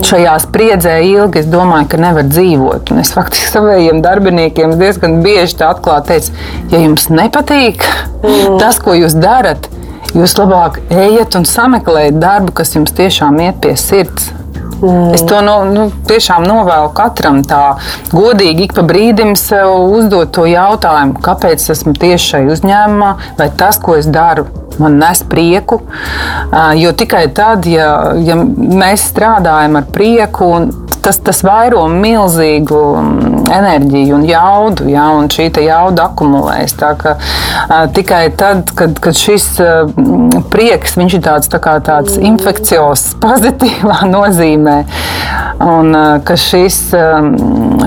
[0.06, 2.94] šajā spriedzē ilgi domāju, ka nevar dzīvot.
[2.94, 6.38] Un es faktiski saviem darbiniekiem diezgan bieži atklāti teicu,
[6.74, 8.60] ja jums nepatīk mm.
[8.62, 9.72] tas, ko jūs darat,
[10.16, 14.32] jūs labāk ejiet un sameklējiet darbu, kas jums tiešām iet pie sirds.
[14.80, 15.12] Mm.
[15.14, 17.76] Es to nu, nu, tiešām novēlu katram tā
[18.14, 23.80] godīgi, ik pa brīdim sev uzdot to jautājumu, kāpēc esmu tieši šai uzņēmumā, vai tas,
[23.84, 24.48] ko es daru,
[24.80, 25.82] man nes prieku.
[26.80, 30.54] Jo tikai tad, ja, ja mēs strādājam ar prieku,
[31.04, 32.80] tas, tas vairo milzīgu
[33.56, 36.76] enerģiju un jaudu, ja, un šī jauda akumulējas.
[37.00, 37.16] Ka,
[37.96, 39.48] tikai tad, kad, kad šis
[40.54, 44.78] prieks ir tāds, tā tāds infekcijos, pozitīvā nozīmē,
[45.66, 46.80] un ka šis,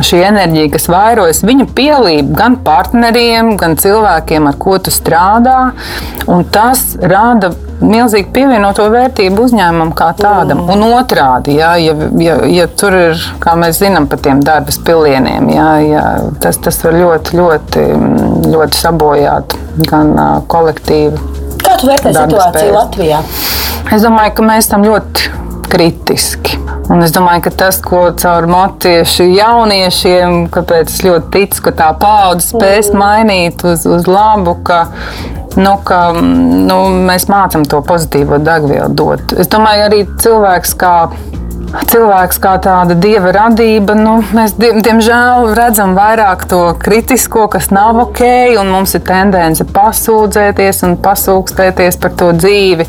[0.09, 5.59] šī enerģija, kas vairojas, viņa pielīp gan partneriem, gan cilvēkiem, ar ko tu strādā,
[6.31, 10.65] un tas rada milzīgu pievienoto vērtību uzņēmumam kā tādam.
[10.71, 15.51] Un otrādi, jā, ja, ja, ja tur ir, kā mēs zinām, par tiem darba pilieniem,
[15.53, 16.07] jā, jā,
[16.43, 17.85] tas, tas var ļoti, ļoti,
[18.53, 19.57] ļoti sabojāt
[19.89, 20.15] gan
[20.53, 21.31] kolektīvu.
[21.63, 22.75] Kā tu vērtē situāciju spējas.
[22.77, 23.23] Latvijā?
[23.93, 25.31] Es domāju, ka mēs tam ļoti
[25.73, 26.59] kritiski.
[26.93, 31.91] Un es domāju, ka tas, ko caur motiešu jauniešiem, kāpēc es ļoti ticu, ka tā
[32.01, 33.01] paudze spēs mm.
[33.01, 34.83] mainīt uz, uz labu, ka
[35.57, 39.37] nu, ka nu, mēs mācām to pozitīvo degvielu dot.
[39.41, 40.95] Es domāju, arī cilvēks kā
[41.93, 48.23] cilvēks kā tāda dieva radība, nu, mēs diemžēl redzam vairāk to kritisko, kas nav ok,
[48.61, 52.89] un mums ir tendence pasūdzēties un pasūkstēties par to dzīvi.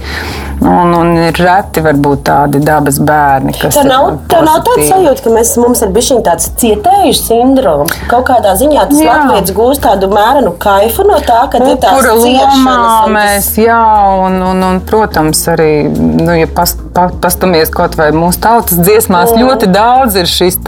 [0.63, 3.75] Un, un ir reti varbūt tādi dabas bērni, kas.
[3.75, 7.97] Tā nav, tā nav tāda sajūta, ka mēs, mums ir bijis tāds cietējuši sindroms.
[8.11, 12.77] Kaut kādā ziņā tas latviešu gūst tādu mērenu kaifu no tā, ka ir tāds lomā
[13.11, 13.81] mēs, jā,
[14.23, 19.31] un, un, un, protams, arī, nu, ja past, pastamies kaut vai mūsu tautas tautas dziesmās
[19.33, 19.43] mm.
[19.43, 20.59] ļoti daudz ir šis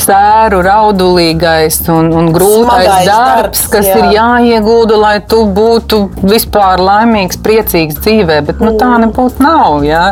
[0.00, 3.96] sēru raudulīgais un, un grūtais Smagais darbs, darbs, kas jā.
[3.98, 8.40] ir jāiegūda, lai tu būtu vispār laimīgs, priecīgs dzīvē.
[8.48, 9.06] Bet nu, tā mm.
[9.06, 9.84] nebūtu nav.
[9.86, 10.04] Jā.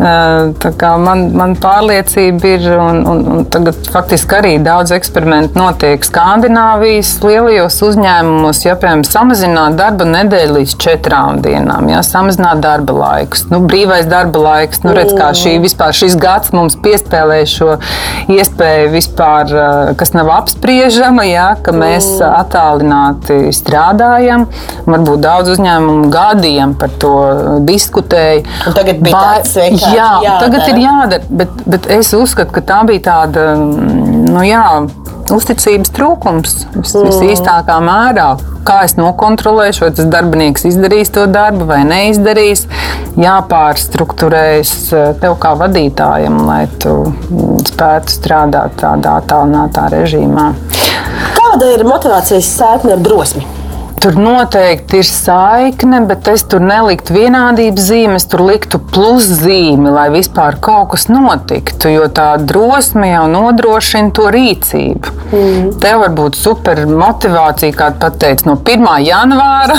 [0.00, 7.80] Man, man pārliecība ir, un, un, un tagad faktiski arī daudz eksperimentu notiek Skandināvijas lielajos
[7.90, 13.46] uzņēmumos, ja piemēram samazināt darba nedēļu līdz četrām dienām, ja samazināt darba laikus.
[13.52, 17.76] Nu, brīvais darba laiks, nu, redz, kā šī, vispār šis gads gads mums piespēlē šo
[18.32, 22.32] iespēju vispār, eh, kas nav apspriežama, ja, ka mēs mm.
[22.40, 24.46] attālināti strādājam.
[24.88, 27.14] Varbūt daudz uzņēmumu gadiem par to
[27.68, 28.44] diskutēja.
[28.66, 30.38] Un tagad bija tāds vienkārši jā, jādara.
[30.46, 34.64] tagad ir jādara, bet, bet es uzskatu, ka tā bija tāda, nu jā,
[35.34, 37.06] uzticības trūkums vis, mm.
[37.08, 38.30] visīstākā mērā.
[38.66, 42.66] Kā es nokontrolēšu, vai tas darbinieks izdarīs to darbu vai neizdarīs.
[43.20, 50.50] Jāpārstruktūrējas eh, tev kā vadītājam, lai tu mm, spētu strādāt tādā tālākā režīmā.
[51.38, 53.59] Kāda ir motivācijas sēkne ar drosmi?
[54.00, 60.06] Tur noteikti ir saikne, bet es tur neliktu vienādības zīmi, es tur liktu pluszīmi, lai
[60.14, 61.90] vispār kaut kas notiktu.
[61.92, 65.12] Jo tā drosme jau nodrošina to rīcību.
[65.30, 65.68] Mm.
[65.84, 68.88] Tev var būt super motivācija, kā pateicis, no 1.
[69.04, 69.76] janvāra.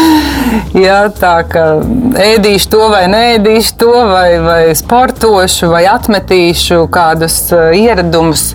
[0.86, 1.66] Jā, tā kā
[2.24, 8.54] ēdīšu to vai nēdīšu to, vai, vai sportošu, vai atmetīšu kādus uh, ieradumus.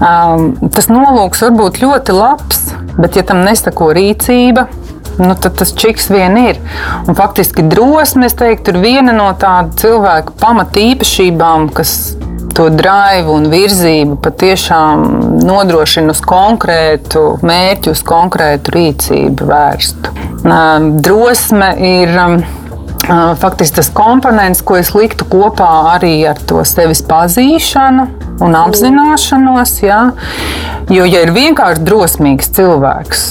[0.00, 2.59] Um, tas nolūks var būt ļoti labs,
[3.00, 4.66] bet, ja tam nesako rīcība,
[5.20, 6.60] nu, tad tas čiks vien ir.
[7.06, 11.94] Un, faktiski drosme, es teiktu, ir viena no tādu cilvēku pamatīpašībām, kas
[12.56, 15.04] to drāvu un virzību patiešām
[15.46, 20.16] nodrošina uz konkrētu mērķu, uz konkrētu rīcību vērstu.
[21.04, 22.40] Drosme ir um,
[23.40, 28.06] faktiski tas komponents, ko es liktu kopā arī ar to sevis pazīšanu
[28.44, 29.76] un apzināšanos.
[29.84, 30.00] Ja?
[30.90, 33.24] Jo, ja ir vienkārši drosmīgs cilvēks,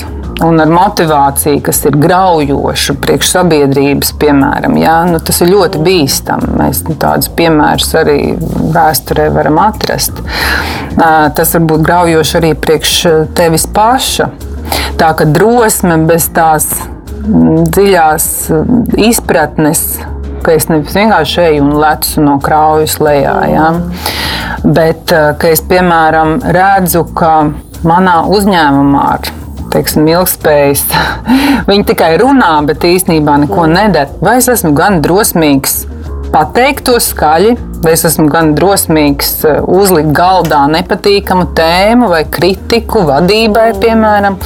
[0.45, 6.53] un ar motivāciju, kas ir graujoša priekš sabiedrības, piemēram, jā, nu, tas ir ļoti bīstami.
[6.59, 8.19] Mēs nu, tādus piemērus arī
[8.75, 10.21] vēsturē varam atrast.
[10.95, 12.95] Tas var būt graujoši arī priekš
[13.37, 14.31] tevis paša.
[14.99, 16.67] Tā ka drosme bez tās
[17.29, 19.83] dziļās mm, izpratnes,
[20.45, 23.35] ka es nevis vienkārši eju un lecu no kraujas lejā.
[23.51, 23.67] Ja?
[24.63, 27.33] Bet eh, ka es, piemēram, redzu, ka
[27.87, 29.29] manā uzņēmumā ar
[29.69, 30.87] teiksim, ilgspējas.
[31.69, 34.09] Viņi tikai runā, bet īstenībā neko nedara.
[34.23, 35.83] Vai es esmu gan drosmīgs
[36.33, 43.03] pateikt to skaļi, vai es esmu gan drosmīgs uh, uzlikt galdā nepatīkamu tēmu vai kritiku
[43.07, 44.37] vadībai, piemēram.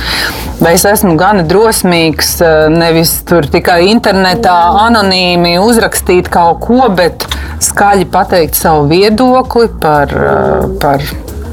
[0.63, 7.27] Vai es esmu gan drosmīgs, uh, nevis tur tikai internetā anonīmi uzrakstīt kaut ko, bet
[7.63, 11.03] skaļi pateikt savu viedokli par, uh, par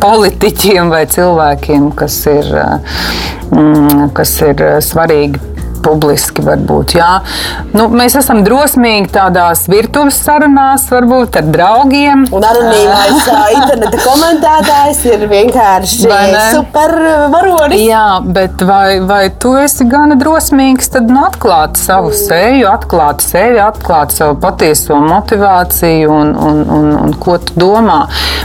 [0.01, 2.51] politiķiem vai cilvēkiem, kas ir,
[3.53, 5.50] mm, kas ir svarīgi
[5.85, 6.95] publiski varbūt.
[6.99, 7.21] Jā.
[7.75, 12.27] Nu, mēs esam drosmīgi tādās virtuves sarunās, varbūt ar draugiem.
[12.35, 16.11] Un anonīmais interneta komentētājs ir vienkārši
[16.55, 16.97] super
[17.33, 17.85] varonis.
[17.85, 22.21] Jā, bet vai, vai tu esi gana drosmīgs, tad nu, atklāt savu mm.
[22.23, 28.03] seju, atklāt sevi, atklāt savu patieso motivāciju un, un, un, un ko tu domā.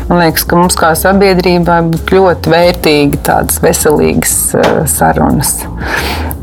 [0.09, 4.37] Man liekas, ka mums kā sabiedrībai būtu ļoti vērtīgi tādas veselīgas
[4.91, 5.57] sarunas.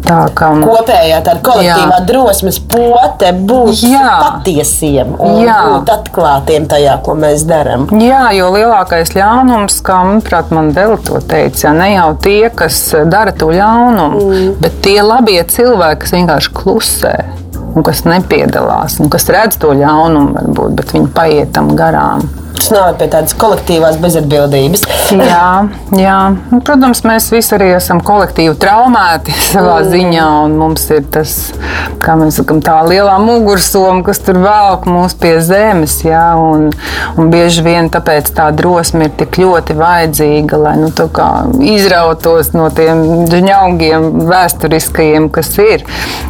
[0.02, 0.50] Tā kā
[0.82, 2.04] kopējā tāda kolektīvā jā.
[2.08, 4.08] drosmes pote būt jā.
[4.22, 5.58] patiesiem un jā.
[5.68, 7.86] būt atklātiem tajā, ko mēs darām.
[8.02, 12.80] Jā, jo lielākais ļaunums, kā manuprāt, man Dela to teica, ne jau tie, kas
[13.12, 14.52] dara to ļaunumu, mm.
[14.62, 17.16] bet tie labie cilvēki, kas vienkārši klusē.
[17.72, 22.26] Un kas nepiedalās, un kas redz to ļaunumu, varbūt, bet viņi paiet tam garām
[22.62, 24.84] tas noved pie tādas kolektīvās bezatbildības.
[25.18, 25.46] jā,
[25.98, 26.18] jā.
[26.52, 29.88] Nu, protams, mēs visi arī esam kolektīvi traumēti savā mm.
[29.90, 31.34] ziņā, un mums ir tas,
[32.02, 35.98] kā mēs sakām, tā lielā mugursoma, kas tur velk mūs pie zemes.
[36.06, 36.68] Jā, un,
[37.18, 40.92] un bieži vien tāpēc tā drosme ir tik ļoti vajadzīga, lai nu,
[41.72, 45.86] izrautos no tiem žņaugiem vēsturiskajiem, kas ir.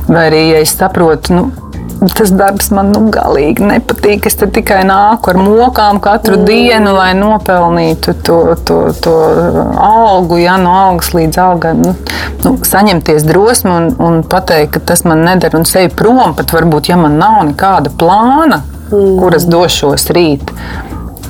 [0.08, 1.71] Vai arī, ja es saprotu, nu,
[2.10, 4.26] tas darbs man nu, galīgi nepatīk.
[4.26, 6.46] Es tikai nāku ar mokām katru mm.
[6.48, 9.14] dienu, lai nopelnītu to, to, to
[9.78, 11.74] algu, ja no algas līdz algai.
[11.78, 11.94] Nu,
[12.44, 16.90] nu, saņemties drosmi un, un pateikt, ka tas man nedara un sevi prom, pat varbūt,
[16.92, 19.14] ja man nav nekāda plāna, mm.
[19.20, 20.54] kuras došos rīt.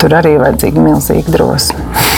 [0.01, 2.12] Tur arī vajadzīga milzīga drosme.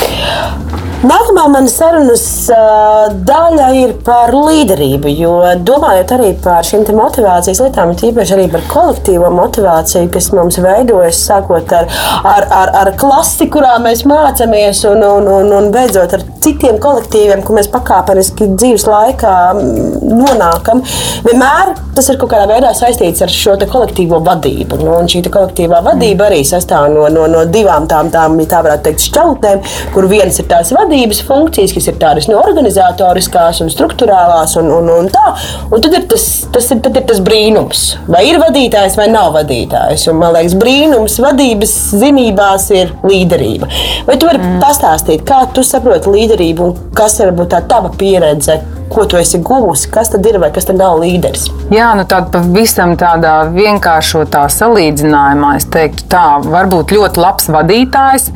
[1.05, 5.11] Nākamā manas sarunas uh, daļa ir par līderību.
[5.13, 5.33] Jo
[5.67, 11.75] domājot arī par šīm motivācijas lietām, tīpaši arī par kolektīvo motivāciju, kas mums veidojas sākot
[11.77, 11.91] ar,
[12.23, 17.43] ar, ar, ar klasi, kurā mēs mācāmies, un, un, un, un beidzot ar citiem kolektīviem,
[17.45, 20.83] kur mēs pakāpeniski dzīves laikā nonākam.
[21.25, 24.79] Vienmēr tas ir kaut kādā veidā saistīts ar šo kolektīvo vadību.
[24.83, 29.05] Nu, šī kolektīvā vadība arī sastāv no, no, no divām tām, tām, tā varētu teikt,
[29.09, 29.63] šķautnēm,
[29.95, 34.55] kur viens ir tās vadības vadības funkcijas, kas ir tādas no organizatoriskās un struktūrālās.
[34.59, 35.33] Un, un, un tā.
[35.71, 39.33] un tad ir tas, tas, ir, tad ir tas brīnums, vai ir vadītājs vai nav
[39.35, 40.07] vadītājs.
[40.11, 43.69] Un, man liekas, brīnums vadības zinībās ir līderība.
[44.07, 44.59] Vai tu vari mm.
[44.63, 48.59] pastāstīt, kā tu saproti līderību un kas ir varbūt tā tava pieredze?
[48.89, 51.47] Ko tu esi guvusi, kas tad ir vai kas tad nav līderis.
[51.73, 58.29] Jā, nu tāda pavisam tādā vienkāršotā salīdzinājumā es teiktu, tā var būt ļoti labs vadītājs,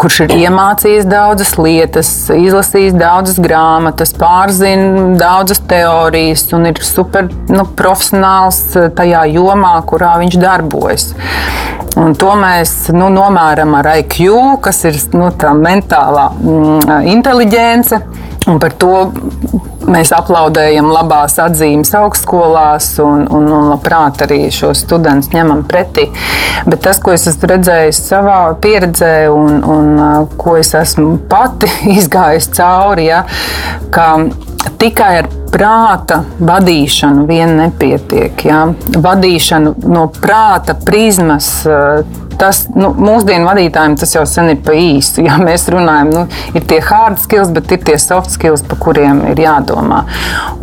[0.00, 7.66] kurš ir iemācījis daudzas lietas, izlasījis daudzas grāmatas, pārzina daudzas teorijas un ir super nu,
[7.76, 8.62] profesionāls
[8.96, 11.10] tajā jomā, kurā viņš darbojas.
[11.98, 14.22] Un to mēs nu, nomēram ar IQ,
[14.62, 17.98] kas ir nu, tā mentālā mm, inteliģence.
[18.50, 18.94] Un par to
[19.90, 26.08] mēs aplaudējam labās atzīmes augstskolās un, un, un labprāt arī šos studentus ņemam pretī.
[26.66, 29.90] Bet tas, ko es esmu redzējis savā pieredzē un, un
[30.40, 33.24] ko es esmu pati izgājis cauri, ja,
[33.94, 34.12] ka
[34.80, 38.44] tikai ar prāta vadīšanu vien nepietiek.
[38.46, 38.64] Ja?
[39.06, 41.52] Vadīšanu no prāta prizmas.
[42.40, 45.24] Tas nu, mūsdienu vadītājiem tas jau sen ir pa īsu.
[45.30, 46.22] Ja mēs runājam, nu,
[46.56, 50.00] ir tie hard skills, bet ir tie soft skills, par kuriem ir jādomā.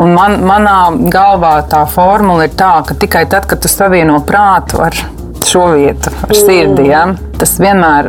[0.02, 0.80] Un man, manā
[1.14, 4.98] galvā tā formula ir tā, ka tikai tad, kad tu savieno prātu ar
[5.46, 6.88] šo vietu ar sirdi.
[6.90, 7.04] Ja?
[7.38, 8.08] Tas vienmēr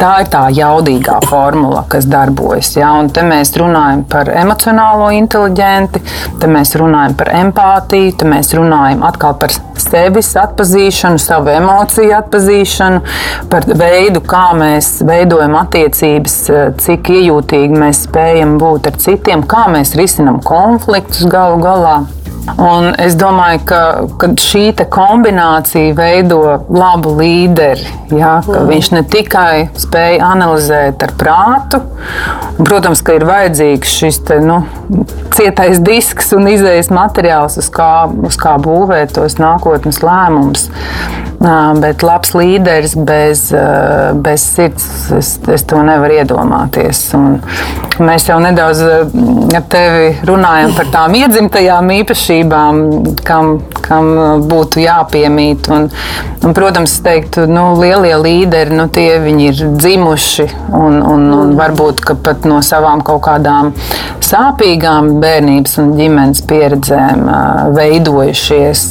[0.00, 2.74] tā ir tā jaudīgā formula, kas darbojas.
[2.76, 2.92] Ja?
[3.00, 6.02] Un te mēs runājam par emocionālo inteliģenti,
[6.40, 13.00] te mēs runājam par empātiju, te mēs runājam atkal par sevis atpazīšanu, savu emociju atpazīšanu,
[13.52, 16.38] par veidu, kā mēs veidojam attiecības,
[16.84, 21.98] cik iejūtīgi mēs spējam būt ar citiem, kā mēs risinām konfliktus galu galā.
[22.56, 23.80] Un es domāju, ka,
[24.20, 26.40] ka šī kombinācija veido
[26.72, 27.86] labu līderi.
[28.14, 28.68] Ja, mm.
[28.70, 31.82] Viņš ne tikai spēja analizēt ar prātu,
[32.62, 34.62] protams, ka ir vajadzīgs šis te, nu,
[35.36, 40.68] cietais disks un izējas materiāls, uz kā, uz kā būvēt tos nākotnes lēmumus.
[41.38, 43.44] Bet labs līderis bez,
[44.24, 47.04] bez sirds, es, es to nevaru iedomāties.
[47.14, 47.38] Un,
[48.02, 52.37] mēs jau nedaudz ar tevi runājam par tām iedzimtajām īpašībām,
[53.26, 54.10] kam, kam
[54.48, 55.68] būtu jāpiemīt.
[55.72, 55.88] Un,
[56.42, 62.04] un, protams, es teiktu, nu, lielie līderi, nu, tie ir dzimuši un, un, un varbūt
[62.24, 63.72] pat no savām kaut kādām
[64.24, 67.28] sāpīgām bērnības un ģimenes pieredzēm
[67.76, 68.86] veidojušies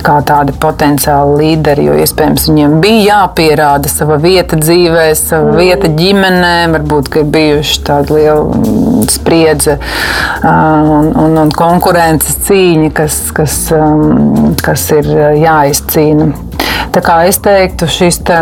[0.00, 5.58] kā tādi potenciāli līderi, jo iespējams viņiem bija jāpierāda sava vieta dzīvē, sava mm.
[5.58, 9.76] vieta ģimenē, varbūt ir bijuši tāda liela mm, spriedze
[10.48, 13.58] un, un, un konkurences cīņa, kas, kas,
[14.64, 15.10] kas ir
[15.42, 16.30] jāizcīna.
[16.92, 18.38] Tā kā es teiktu, šis te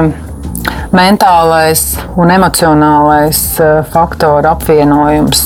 [0.95, 1.83] mentālais
[2.19, 3.43] un emocionālais
[3.91, 5.45] faktoru apvienojums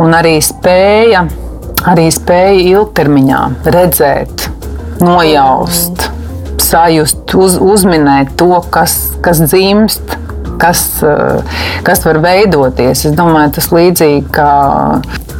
[0.00, 1.26] un arī spēja,
[1.92, 4.48] arī spēja ilgtermiņā redzēt
[5.04, 6.08] nojaust,
[6.62, 10.18] sajust, uz, uzminēt to, kas, kas dzimst.
[10.62, 13.00] Kas, eh, kas var veidoties?
[13.08, 14.50] Es domāju, tas līdzīgi kā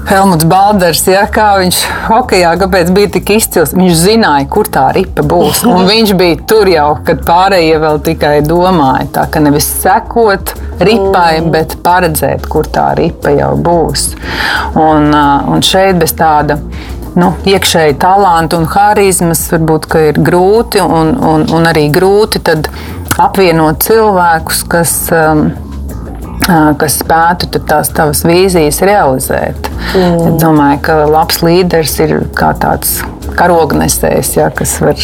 [0.09, 3.75] Helmuts Balders, ja, kā viņš hokeja, kāpēc bija tik izcils.
[3.77, 5.63] Viņš zināja, kur tā ripa būs.
[5.71, 9.07] Un viņš bija tur jau, kad pārējie vēl tikai domāja.
[9.15, 11.53] Tā kā nevis sekot ripai, mm.
[11.55, 14.09] bet paredzēt, kur tā ripa jau būs.
[14.75, 16.59] Un, eh, un šeit bez tāda
[17.19, 22.43] nu, iekšēji talanti un harizmas varbūt ir grūti un, un, un arī grūti
[23.21, 24.97] apvienot cilvēkus, kas.
[25.13, 25.51] Um,
[26.43, 29.69] kas spētu tās tavas vīzijas realizēt.
[29.95, 30.17] Mm.
[30.27, 32.97] Es domāju, ka labs līderis ir kā tāds
[33.39, 34.99] karognesējs, ja, kas var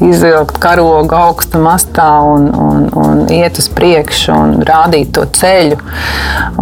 [0.00, 5.76] izvilkt karogu augstu mastā un, un, un iet uz priekšu un rādīt to ceļu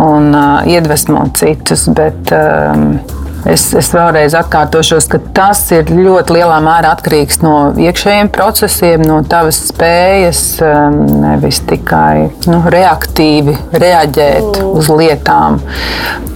[0.03, 1.86] un uh, iedvesmot citus.
[1.94, 2.99] Bet, um,
[3.47, 9.20] Es, es vēlreiz atkārtošos, ka tas ir ļoti lielā mērā atkarīgs no iekšējiem procesiem, no
[9.30, 14.72] tavas spējas um, nevis tikai nu, reaktīvi reaģēt mm.
[14.80, 15.61] uz lietām,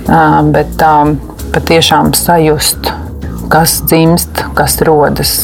[0.06, 0.94] um, bet tā
[1.52, 2.92] patiešām sajust,
[3.52, 5.40] kas dzimst, kas rodas.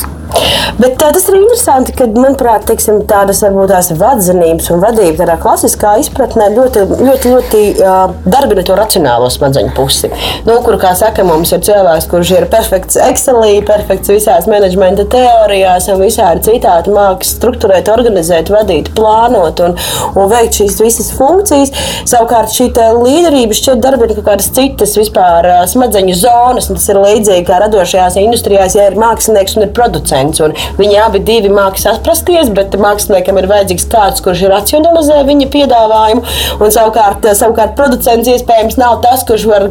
[0.79, 5.37] Bet tā, tas ir interesanti, ka, manuprāt, teiksim, tādas varbūt tās vadzenības un vadība tādā
[5.41, 10.11] klasiskā izpratnē ļoti, ļoti, ļoti uh, darbina to racionālo smadzeņu pusi.
[10.47, 15.89] Nu, kur, kā saka, mums ir cilvēks, kurš ir perfekts Excelī, perfekts visās menedžmenta teorijās
[15.93, 19.79] un visādi citādi māks struktūrēt, organizēt, vadīt, plānot un,
[20.13, 21.75] un veikt šīs visas funkcijas.
[22.09, 22.69] Savukārt šī
[22.99, 27.63] līderība šķiet darbina kaut kādas citas vispār uh, smadzeņu zonas, un tas ir līdzīgi kā
[27.65, 30.55] radošajās industrijās, ja ir mākslinieks un ir producents producents.
[30.79, 36.25] Viņi abi divi mākslinieki saprasties, bet māksliniekam ir vajadzīgs kāds, kurš racionalizē viņa piedāvājumu.
[36.59, 39.69] Un savukārt, savukārt producents iespējams nav tas, kurš var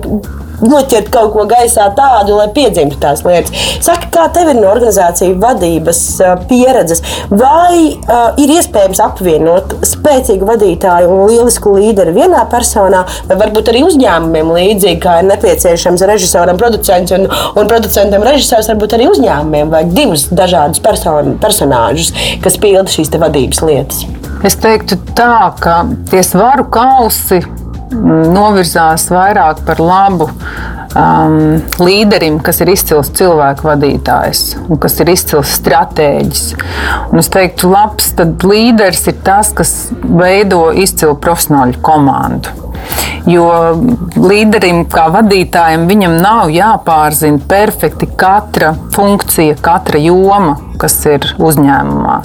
[0.63, 3.53] noķert kaut ko gaisā tādu, lai piedzimtu tās lietas.
[3.83, 6.01] Saka, kā tev ir no organizāciju vadības
[6.49, 13.71] pieredzes, vai uh, ir iespējams apvienot spēcīgu vadītāju un lielisku līderi vienā personā, vai varbūt
[13.73, 19.73] arī uzņēmumiem līdzīgi, kā ir nepieciešams režisoram producents un, un producentam režisors, varbūt arī uzņēmumiem
[19.73, 24.03] vajag divus dažādus person, personāžus, kas pilda šīs vadības lietas.
[24.45, 25.79] Es teiktu tā, ka
[26.11, 27.41] tie svaru kausi
[27.91, 35.55] novirzās vairāk par labu um, līderim, kas ir izcils cilvēku vadītājs un kas ir izcils
[35.61, 36.45] stratēģis.
[37.11, 38.11] Un es teiktu, labs
[38.43, 42.66] līderis ir tas, kas veido izcilu profesionāļu komandu.
[43.27, 43.47] Jo
[44.15, 52.21] līderim, kā vadītājam, viņam nav jāpārzina perfekti katra funkcija, katra joma, kas ir uzņēmumā.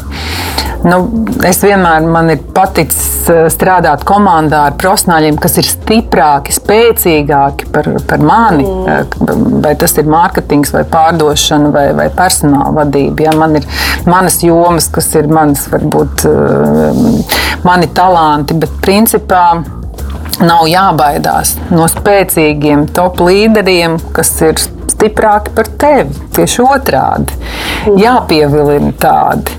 [0.83, 0.99] Nu,
[1.47, 7.91] es vienmēr man ir paticis eh, strādāt komandā ar profesionāļiem, kas ir stiprāki, spēcīgāki par,
[8.11, 8.67] par mani.
[8.67, 9.61] Mm.
[9.63, 13.29] Vai tas ir mārketings, vai pārdošana, vai, vai personāla vadība.
[13.29, 13.69] Ja, man ir
[14.11, 19.45] manas jomas, kas ir manas, varbūt, eh, mani talanti, bet principā
[20.43, 24.59] nav jābaidās no spēcīgiem top līderiem, kas ir
[24.93, 26.15] stiprāki par tevi.
[26.37, 27.39] Tieši otrādi-
[28.05, 29.57] jāpievilina tādi.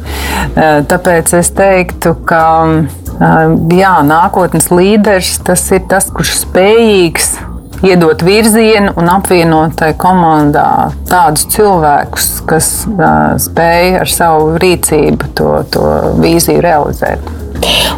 [0.55, 7.52] Eh, tāpēc es teiktu, ka eh, jā, nākotnes līderis tas ir tas, kurš spējīgs
[7.83, 10.67] iedot virzienu un apvienot tajā komandā
[11.09, 15.89] tādus cilvēkus, kas uh, spēj ar savu rīcību to, to
[16.23, 17.33] vīziju realizēt.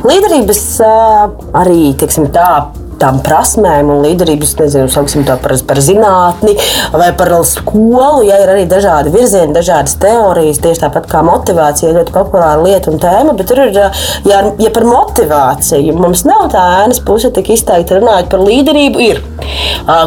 [0.06, 0.64] Līderības
[1.58, 1.94] arī
[2.34, 2.50] tā
[3.02, 6.56] tām prasmēm un līderības, nezinu, sauksim to par, par zinātni
[6.94, 8.24] vai par skolu.
[8.26, 13.02] Ja ir arī dažādi virzieni, dažādas teorijas, tieši tāpat kā motivācija, ļoti populāra lieta un
[13.04, 13.36] tēma.
[13.38, 18.32] Bet tur ir, ja, ja par motivāciju mums nav tā ēnas puse tik izteikti runājot
[18.32, 19.22] par līderību, ir.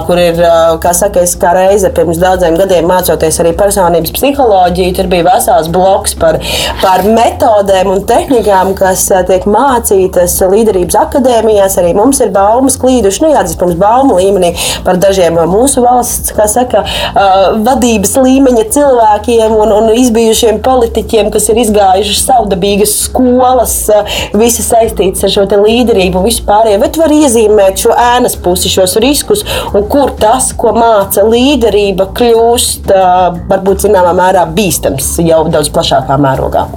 [0.09, 0.41] Kur ir,
[0.82, 5.70] kā saka, es kā reize pirms daudziem gadiem mācoties arī personības psiholoģiju, tur bija vesels
[5.72, 6.41] bloks par,
[6.82, 11.78] par metodēm un tehnikām, kas tiek mācītas līderības akadēmijās.
[11.82, 14.53] Arī mums ir baumas, klīduši, nu, jāatzīst, mums baumu līmenī
[14.87, 16.85] par dažiem mūsu valsts, kā saka,
[17.66, 23.76] vadības līmeņa cilvēkiem un, un izbijušiem politiķiem, kas ir izgājuši savdabīgas skolas,
[24.37, 26.81] visas saistītas ar šo līderību un vispārējo.
[26.83, 32.93] Bet var iezīmēt šo ēnas pusi, šos riskus un kur tas, ko māca līderība, kļūst
[33.51, 36.68] varbūt zināmā mērā bīstams jau daudz plašākā mērogā.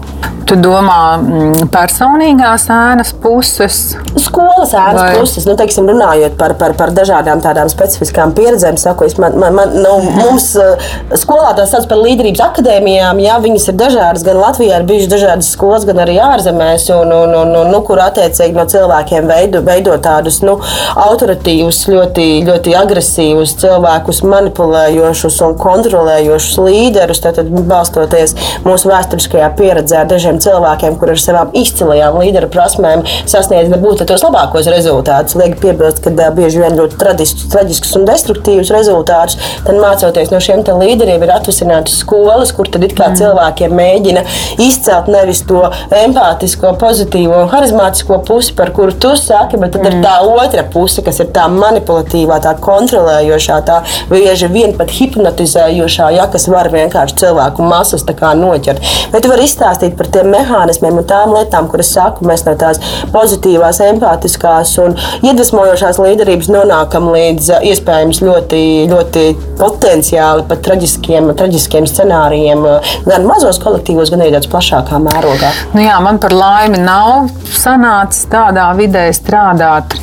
[0.51, 3.75] Tu domā mm, personīgās ēnas puses?
[4.19, 5.11] Skolas ēnas Vai?
[5.15, 9.55] puses, nu, teiksim, runājot par, par, par dažādām tādām specifiskām pieredzēm, saku, es, man, man,
[9.55, 10.89] man, nu, mums eh,
[11.21, 15.53] skolā tās sauc par līderības akadēmijām, jā, viņas ir dažādas, gan Latvijā ir bijušas dažādas
[15.55, 19.95] skolas, gan arī ārzemēs, un, un, un, un nu, kur attiecīgi no cilvēkiem veido, veido
[20.03, 20.57] tādus nu,
[21.05, 27.39] autoritīvus, ļoti, ļoti agresīvus cilvēkus, manipulējošus un kontrolējošus līderus, tad
[27.71, 28.35] balstoties
[28.67, 34.23] mūsu vēsturiskajā pieredzē ar dažiem cilvēkiem, kur ar savām izcilajām līderu prasmēm sasniedz nebūtu tos
[34.25, 35.37] labākos rezultātus.
[35.39, 41.23] Liek piebilst, ka bieži vien ļoti traģiskus un destruktīvus rezultātus, tad mācoties no šiem līderiem
[41.25, 43.17] ir atvasinātas skolas, kur tad it kā mm.
[43.19, 44.23] cilvēkiem mēģina
[44.61, 45.63] izcelt nevis to
[45.95, 49.91] empātisko, pozitīvo, harizmātisko pusi, par kuru tu saki, bet tad mm.
[49.91, 53.81] ir tā otra puse, kas ir tā manipulatīvā, tā kontrolējošā, tā
[54.11, 58.81] bieži vien pat hipnotizējošā, ja kas var vienkārši cilvēku masas noķert.
[59.11, 62.81] Bet tu vari izstāstīt par tiem mehānismiem un tām lietām, kuras saku, mēs no tās
[63.13, 68.61] pozitīvās, empātiskās un iedvesmojošās līderības nonākam līdz iespējams ļoti,
[68.91, 69.25] ļoti
[69.61, 72.65] potenciāli pat traģiskiem, traģiskiem scenārijiem,
[73.07, 75.51] gan mazos kolektīvos, gan arī daudz plašākā mērogā.
[75.75, 79.97] Nu jā, man par laimi nav sanācis tādā vidē strādāt.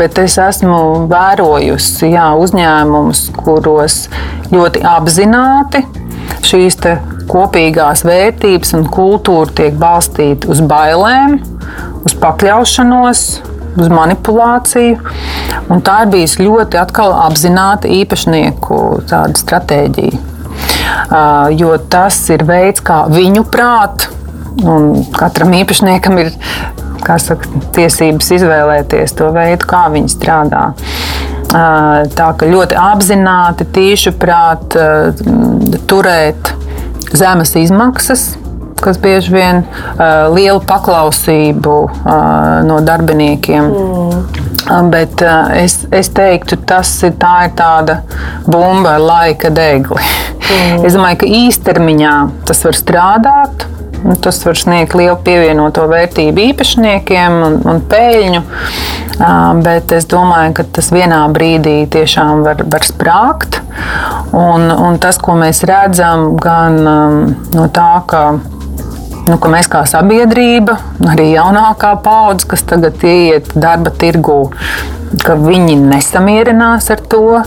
[0.00, 0.76] Bet es esmu
[1.10, 4.06] vērojusi jā, uzņēmumus, kuros
[4.48, 5.82] ļoti apzināti
[6.48, 6.78] šīs
[7.32, 11.38] kopīgās vērtības un kultūra tiek balstīta uz bailēm,
[12.04, 13.24] uz pakļaušanos,
[13.80, 14.98] uz manipulāciju.
[15.72, 18.78] Un tā ir bijusi ļoti apzināta īpašnieku
[19.40, 20.28] stratēģija.
[21.56, 24.08] Jo tas ir veids, kā viņu prāt,
[24.62, 26.32] un katram īpašniekam ir
[27.02, 30.68] saka, tiesības izvēlēties to veidu, kā viņi strādā.
[31.52, 34.76] Tā ka ļoti apzināti, tīši prāt,
[35.90, 36.52] turēt
[37.16, 38.32] zemes izmaksas,
[38.82, 42.22] kas bieži vien uh, lielu paklausību uh,
[42.66, 43.68] no darbiniekiem.
[43.68, 44.88] Mm.
[44.92, 48.00] Bet uh, es, es teiktu, tas ir, tā ir tāda
[48.46, 50.02] bumba ar laika degli.
[50.42, 50.86] Mm.
[50.86, 52.16] Es domāju, ka īstermiņā
[52.48, 53.66] tas var strādāt.
[54.22, 58.42] Tas var sniegt lielu pievienoto vērtību īpašniekiem un, un peļņu,
[59.62, 63.60] bet es domāju, ka tas vienā brīdī tiešām var, var sprāgt.
[64.34, 68.24] Un, un tas, ko mēs redzam, gan no tā, ka
[69.28, 70.76] nu, ka mēs kā sabiedrība,
[71.12, 74.40] arī jaunākā paudze, kas tagad ieiet darba tirgū,
[75.22, 77.42] ka viņi nesamierinās ar to.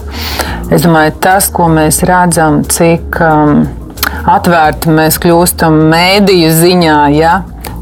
[0.74, 3.66] Es domāju, tas, ko mēs redzam, cik um,
[4.24, 7.36] atvērti mēs kļūstam mēdīju ziņā, ja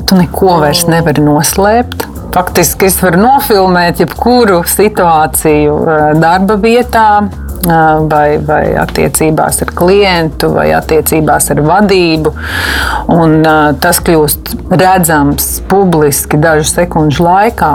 [0.08, 2.08] tu neko vairs nevari noslēpt.
[2.34, 10.50] Faktiski es varu nofilmēt jebkuru situāciju eh, darba vietā, eh, vai, vai attiecībās ar klientu,
[10.56, 12.34] vai attiecībās ar vadību.
[13.14, 17.74] Un, uh, tas kļūst redzams publiski dažu sekundžu laikā.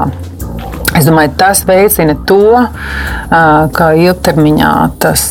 [0.98, 2.42] Es domāju, tas veicina to,
[3.78, 4.72] ka ilgtermiņā
[5.02, 5.22] tas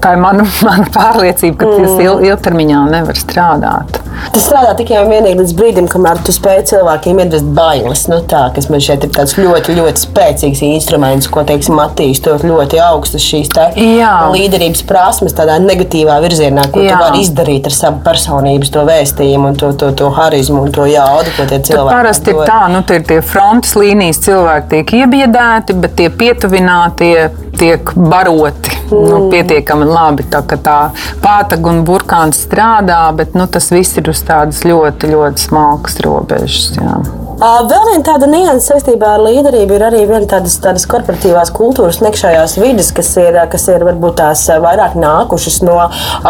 [0.00, 2.26] ir mana, mana pārliecība, ka tas mm.
[2.30, 4.00] ilgtermiņā nevar strādāt.
[4.34, 8.04] Tas strādā tikai un vienīgi līdz brīdim, kamēr tu spēj cilvēkiem iedvest bailes.
[8.10, 12.80] Nu, tā, kas man šeit ir tāds ļoti, ļoti spēcīgs instruments, ko teiksim, attīstot ļoti
[12.84, 16.96] augstas šīs līderības prasmes, tādā negatīvā virzienā, ko Jā.
[16.96, 20.88] tu vari izdarīt ar savu personības to vēstījumu un to, to, to harizmu un to
[20.90, 21.96] jaudu, ko tie cilvēki.
[21.96, 27.28] Parasti ir tā, nu, tie ir tie frontes līnijas cilvēki tiek iebiedēti, bet tie pietuvinātie
[27.56, 29.08] tiek baroti nu, mm.
[29.08, 30.26] nu, pietiekami labi.
[30.30, 30.76] Tā, tā
[31.22, 36.72] pātaga un burkāns strādā, bet nu, tas viss ir uz tādas ļoti, ļoti smalkas robežas.
[36.78, 36.98] Jā.
[37.36, 42.08] Vēl viena tāda nianses saistībā ar līderību ir arī viena tādas, tādas korporatīvās kultūras un
[42.08, 45.74] iekšējās vidas, kas ir, kas ir varbūt tās vairāk nākušas no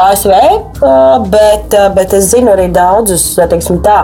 [0.02, 0.34] ASV,
[1.30, 4.00] bet, bet es zinu arī daudzus teiksim, tā,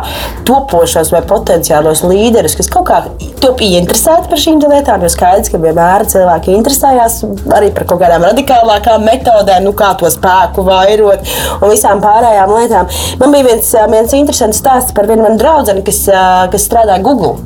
[0.46, 3.00] topošos vai potenciālos līderus, kas kaut kā
[3.42, 5.02] top ieinteresēti par šīm lietām.
[5.02, 7.18] Jo skaidrs, ka vienmēr cilvēki interesējās
[7.58, 11.26] arī par kaut kādām radikālākām metodēm, nu, kā to spēku vairot
[11.58, 12.94] un visām pārējām lietām.
[13.18, 16.04] Man bija viens, viens interesants stāsts par vienu manu draugu, kas,
[16.54, 17.38] kas strādā strādāja Google.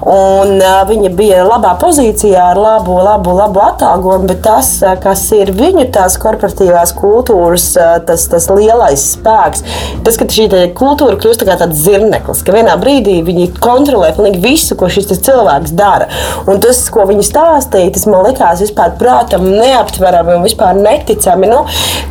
[0.00, 4.68] Un, uh, viņa bija labā pozīcijā ar labu, labu, labu atalgojumu, bet tas,
[5.02, 7.72] kas ir viņu tās korporatīvās kultūras,
[8.06, 9.64] tas, tas lielais spēks,
[10.04, 14.76] tas, ka šī kultūra kļūst tā tāds zirneklis, ka vienā brīdī viņi kontrolē pilnīgi visu,
[14.76, 16.10] ko šis cilvēks dara.
[16.48, 21.64] Un tas, ko viņi stāstīja, tas man likās vispār prātam neaptverami un vispār neticami, nu,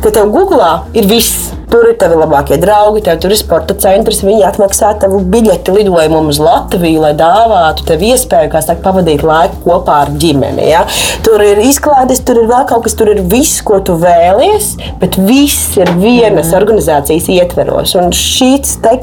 [0.04, 1.50] ka tev Google ir viss.
[1.70, 4.24] Tur ir tavi labākie draugi, tev tur ir sporta centrs.
[4.26, 10.00] Viņi atmaksā tavu biļeti lidojumam uz Latviju, lai dāvātu tev iespēju saka, pavadīt laiku kopā
[10.06, 10.66] ar ģimeni.
[10.70, 10.84] Ja?
[11.26, 15.18] Tur ir izklaides, tur ir vēl kaut kas, tur ir viss, ko tu vēlies, bet
[15.20, 16.56] viss ir vienas mm.
[16.60, 17.94] organizācijas ietveros.
[18.00, 18.50] Un šī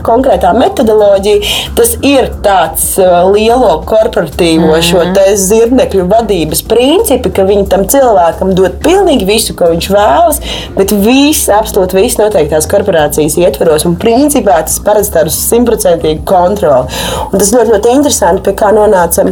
[0.05, 4.83] konkrētā metodoloģija, tas ir tāds uh, lielo korporatīvo mm.
[4.85, 5.05] šo
[5.37, 10.41] zirnekļu vadības principi, ka viņi tam cilvēkam dod pilnīgi visu, ko viņš vēlas,
[10.77, 13.85] bet viss, absolūti viss noteikti tās korporācijas ietveros.
[13.87, 16.91] Un principā tas paredz tādu simtprocentīgu kontroli.
[17.31, 19.27] Un tas ļoti, ļoti interesanti, pie kā nonāca.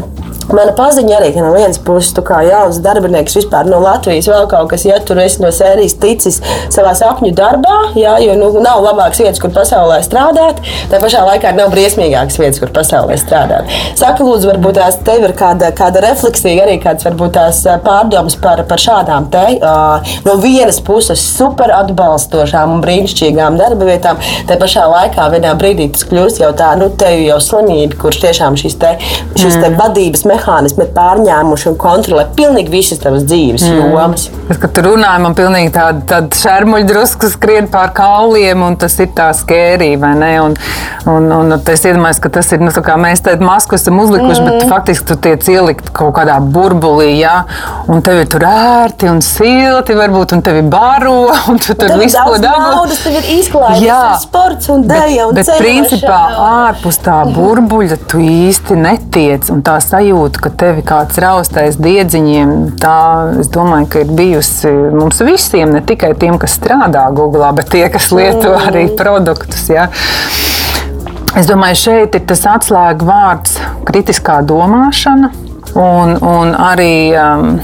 [0.54, 4.70] Mana paziņa arī no vienas puses, tu kā jauns darbinieks vispār no Latvijas, vēl kaut
[4.74, 6.38] kas, ja tur esi no sērijas ticis
[6.74, 11.56] savā sapņu darbā, jā, jo nu, nav labākas vietas, kur pasaulē strādāt, tā pašā laikā
[11.58, 13.72] nav briesmīgākas vietas, kur pasaulē strādāt.
[13.98, 18.62] Saka, lūdzu, varbūt tās tev ir kāda, kāda refleksija, arī kāds varbūt tās pārdomas par,
[18.70, 24.22] par šādām te uh, no vienas puses super atbalstošām un brīnišķīgām darba vietām.
[24.50, 28.60] Tā pašā laikā vienā brīdī tas kļūst jau tā, nu, te jau slimība, kurš tiešām
[28.60, 28.96] šīs, te,
[29.34, 29.78] šīs te mm.
[29.82, 33.80] vadības mehānismi ir pārņēmuši un kontrolē pilnīgi visas tavas dzīves mm.
[33.80, 34.28] jomas.
[34.50, 38.98] Es, kad tur runāju, man pilnīgi tāda, tāda šermuļa drusku skrien pār kauliem, un tas
[39.02, 40.32] ir tā skērī, vai ne?
[40.44, 40.58] Un,
[41.10, 44.52] un, un es iedomājos, ka tas ir, nu, kā mēs tādu masku esam uzlikuši, mm.
[44.52, 47.40] bet faktiski tu tiec ielikt kaut kādā burbulī, jā,
[47.90, 51.18] un tev ir tur ērti un silti varbūt, un tevi baro,
[51.52, 55.28] un tu tur visu ko dabū tev ir izklaides, sports un dēļa.
[55.36, 59.50] Bet, bet principā ārpus tā burbuļa tu īsti netiec.
[59.54, 62.52] Un tā sajūta, ka tevi kāds raustais diedziņiem,
[62.82, 62.98] tā
[63.42, 67.86] es domāju, ka ir bijusi mums visiem, ne tikai tiem, kas strādā Google, bet tie,
[67.94, 68.68] kas lieto mm.
[68.70, 69.68] arī produktus.
[69.70, 69.88] Ja.
[71.36, 73.58] Es domāju, šeit ir tas atslēga vārds
[73.88, 75.32] kritiskā domāšana
[75.76, 76.94] un, un arī.
[77.20, 77.58] Um,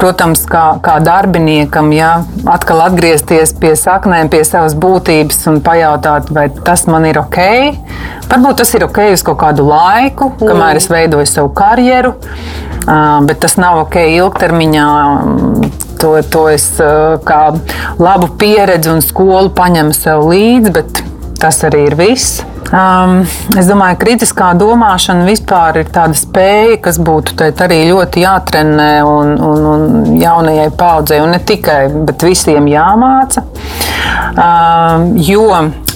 [0.00, 2.10] protams, kā, kā darbiniekam, ja
[2.50, 7.40] atkal atgriezties pie saknēm, pie savas būtības un pajautāt, vai tas man ir ok.
[8.30, 12.14] Varbūt tas ir ok uz kaut kādu laiku, kamēr es veidoju savu karjeru,
[13.28, 14.88] bet tas nav ok ilgtermiņā.
[16.04, 16.66] To, to es
[17.24, 17.42] kā
[18.02, 21.00] labu pieredzi un skolu paņemu sev līdzi, bet
[21.40, 22.42] tas arī ir viss.
[22.74, 23.20] Um,
[23.54, 29.36] es domāju, ka kritiskā domāšana vispār ir tāda spēja, kas būtu arī ļoti jātrenē un,
[29.38, 33.44] un, un jaunajai paudzei, un ne tikai, bet visiem jāmāca.
[34.34, 35.46] Um, jo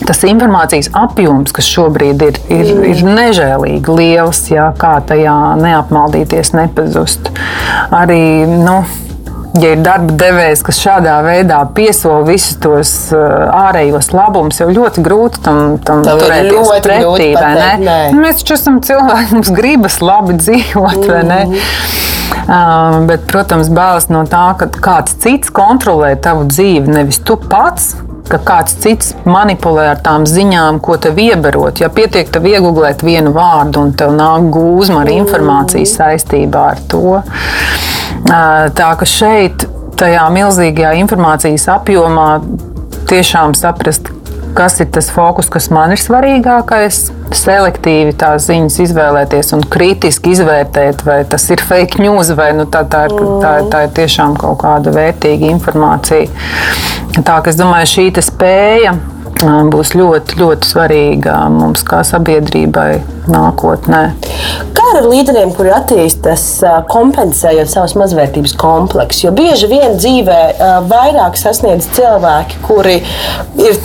[0.06, 7.32] tas informācijas apjoms, kas šobrīd ir, ir, ir nežēlīgi liels, jā, kā tajā neapmaldīties, nepazust.
[7.90, 8.78] Arī, nu,
[9.56, 15.42] ja ir darba devējs, kas šādā veidā piesola visus tos ārējos labumus, jau ļoti grūti
[15.44, 17.30] tam, tam turēties pretī.
[18.12, 21.40] Nu, mēs taču esam cilvēki, mums gribas labi dzīvot, vai ne?
[22.48, 27.94] Uh, bet, protams, bēlas no tā, ka kāds cits kontrolē tavu dzīvi, nevis tu pats
[28.30, 31.80] ka kāds cits manipulē ar tām ziņām, ko tev ieberot.
[31.82, 37.18] Ja pietiek tev iegūglēt vienu vārdu un tev nāk gūzma ar informāciju saistībā ar to.
[38.28, 39.66] Tā ka šeit,
[39.98, 42.28] tajā milzīgajā informācijas apjomā,
[43.08, 44.12] tiešām saprast,
[44.56, 47.00] kas ir tas fokus, kas man ir svarīgākais,
[47.36, 52.84] selektīvi tās ziņas izvēlēties un kritiski izvērtēt, vai tas ir fake news vai nu, tā,
[52.90, 56.30] tā, ir, tā, tā ir tiešām kaut kāda vērtīga informācija.
[57.18, 58.96] Tā ka es domāju, šī spēja
[59.44, 64.02] būs ļoti, ļoti svarīga mums kā sabiedrībai nākotnē.
[64.74, 66.46] Kā ar līderiem, kuri attīstās
[66.90, 69.28] kompensējot savas mazvērtības kompleksu?
[69.28, 70.40] Jo bieži vien dzīvē
[70.90, 73.02] vairāk sasniedz cilvēki, kuri
[73.62, 73.78] ir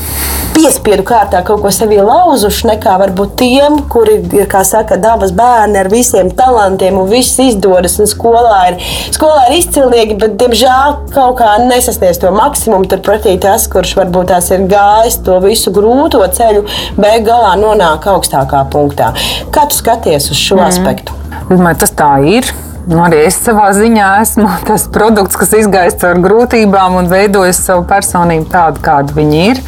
[0.54, 5.80] piespiedu kārtā kaut ko sevi lauzuši, nekā varbūt tiem, kuri ir, kā saka, dabas bērni
[5.82, 7.98] ar visiem talantiem un viss izdodas.
[8.02, 8.78] Un skolā ir,
[9.16, 12.88] skolā ir izcilnieki, bet, diemžēl, kaut kā nesasniedz to maksimumu.
[12.92, 16.66] Turpretī tas, kurš varbūt tās ir gājis to visu grūto ceļu,
[16.98, 19.14] beig galā nonāk augstākā punktā.
[19.54, 20.68] Kā tu skaties uz šo mm.
[20.70, 21.18] aspektu?
[21.50, 22.48] Domāju, tas tā ir.
[22.84, 27.86] Nu, arī es savā ziņā esmu tas produkts, kas izgaisa caur grūtībām un veidojas savu
[27.90, 29.64] personību tādu, kāda viņi ir.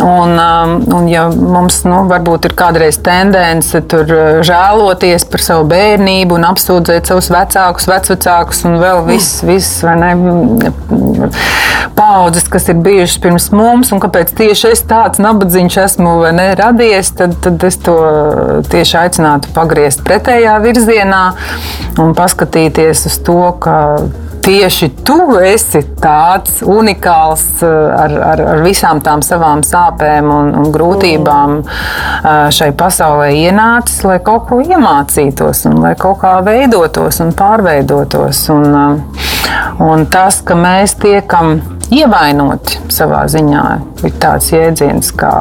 [0.00, 5.66] Un, um, un ja mums nu, varbūt ir kādreiz tendence tur uh, žēloties par savu
[5.68, 10.12] bērnību un apsūdzēt savus vecākus, vecvecākus un vēl viss ne,
[11.98, 17.12] paudzes, kas ir bijušas pirms mums, un kāpēc tieši es tāds nabadzīgs esmu ne, radies,
[17.18, 17.98] tad, tad es to
[18.72, 21.22] tieši aicinātu pagriezt pretējā virzienā
[22.00, 23.76] un paskatīties uz to, ka
[24.44, 27.70] tieši tu esi tāds unikāls eh,
[28.04, 34.18] ar, ar, ar visām tām savām sāpēm un, un grūtībām eh, šai pasaulē ienācis, lai
[34.24, 38.42] kaut ko iemācītos, un lai kaut kā veidotos un pārveidotos.
[38.54, 39.28] Un, eh,
[39.84, 41.58] un tas, ka mēs tiekam
[41.90, 43.64] ievainoti savā ziņā,
[44.06, 45.34] ir tāds jēdziens kā,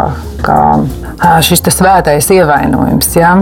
[0.45, 0.61] kā
[1.45, 3.11] šis svētais ievainojums.
[3.19, 3.35] Ja?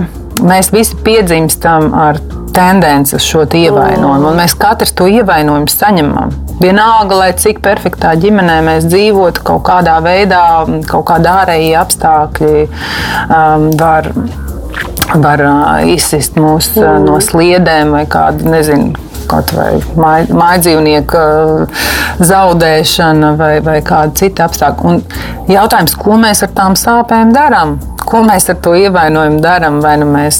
[0.44, 2.20] Mēs visi piedzimstam ar
[2.58, 6.34] tendenci uz šo ievainojumu, un mēs katrs to ievainojumu saņemam.
[6.58, 10.44] Vienalga, lai cik perfektā ģimenē mēs dzīvotu, kaut kādā veidā,
[10.90, 14.12] kaut kādā ārējie apstākļi um, var
[15.16, 18.92] var uh, izsist mūs uh, no sliedēm vai kādu, nezinu,
[19.32, 21.22] kaut vai mājdzīvnieka
[22.28, 24.92] zaudēšana vai, vai kāda cita apstākļa.
[24.92, 27.78] Un jautājums, ko mēs ar tām sāpēm darām?
[28.08, 29.82] Ko mēs ar to ievainojumu darām?
[29.84, 30.38] Vai nu mēs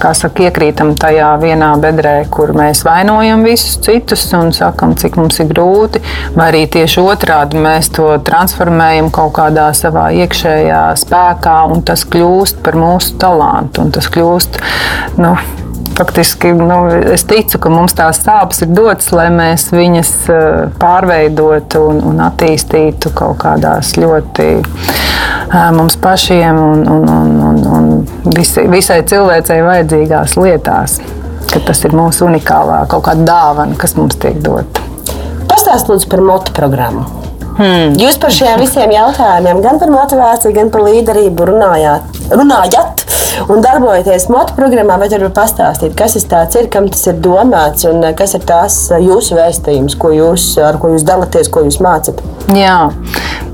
[0.00, 5.50] saka, iekrītam tajā vienā bedrē, kur mēs vainojam visus citus un sakam, cik mums ir
[5.52, 6.00] grūti,
[6.36, 12.62] vai arī tieši otrādi mēs to transformējam kaut kādā savā iekšējā spēkā, un tas kļūst
[12.64, 13.84] par mūsu talantu.
[13.92, 14.60] Tas kļūst
[15.20, 15.34] nu,
[16.00, 16.80] faktiski nu,
[17.12, 20.48] es ticu, ka mums tās sāpes ir dotas, lai mēs viņas eh,
[20.80, 25.39] pārveidotu un, un attīstītu kaut kādās ļoti eh,
[25.74, 31.00] mums pašiem un, un, un, un, un visi, visai cilvēcei vajadzīgās lietās.
[31.50, 34.84] Tas ir mūsu unikālā kaut kāda dāvana, kas mums tiek dota.
[35.50, 37.02] Pastāstiet par motu programmu.
[37.58, 37.96] Hmm.
[37.98, 42.19] Jūs par šiem visiem jautājumiem, gan par motivāciju, gan par līderību runājāt.
[42.30, 43.06] Runājāt
[43.48, 48.02] un darbojaties motu programmā, vai varat pastāstīt, kas tas ir, kam tas ir domāts un
[48.04, 51.80] eh, kas ir tās eh, jūsu vēstījums, ko jūs, ar ko jūs dalāties, ko jūs
[51.84, 52.20] mācāt?
[52.50, 52.90] Jā,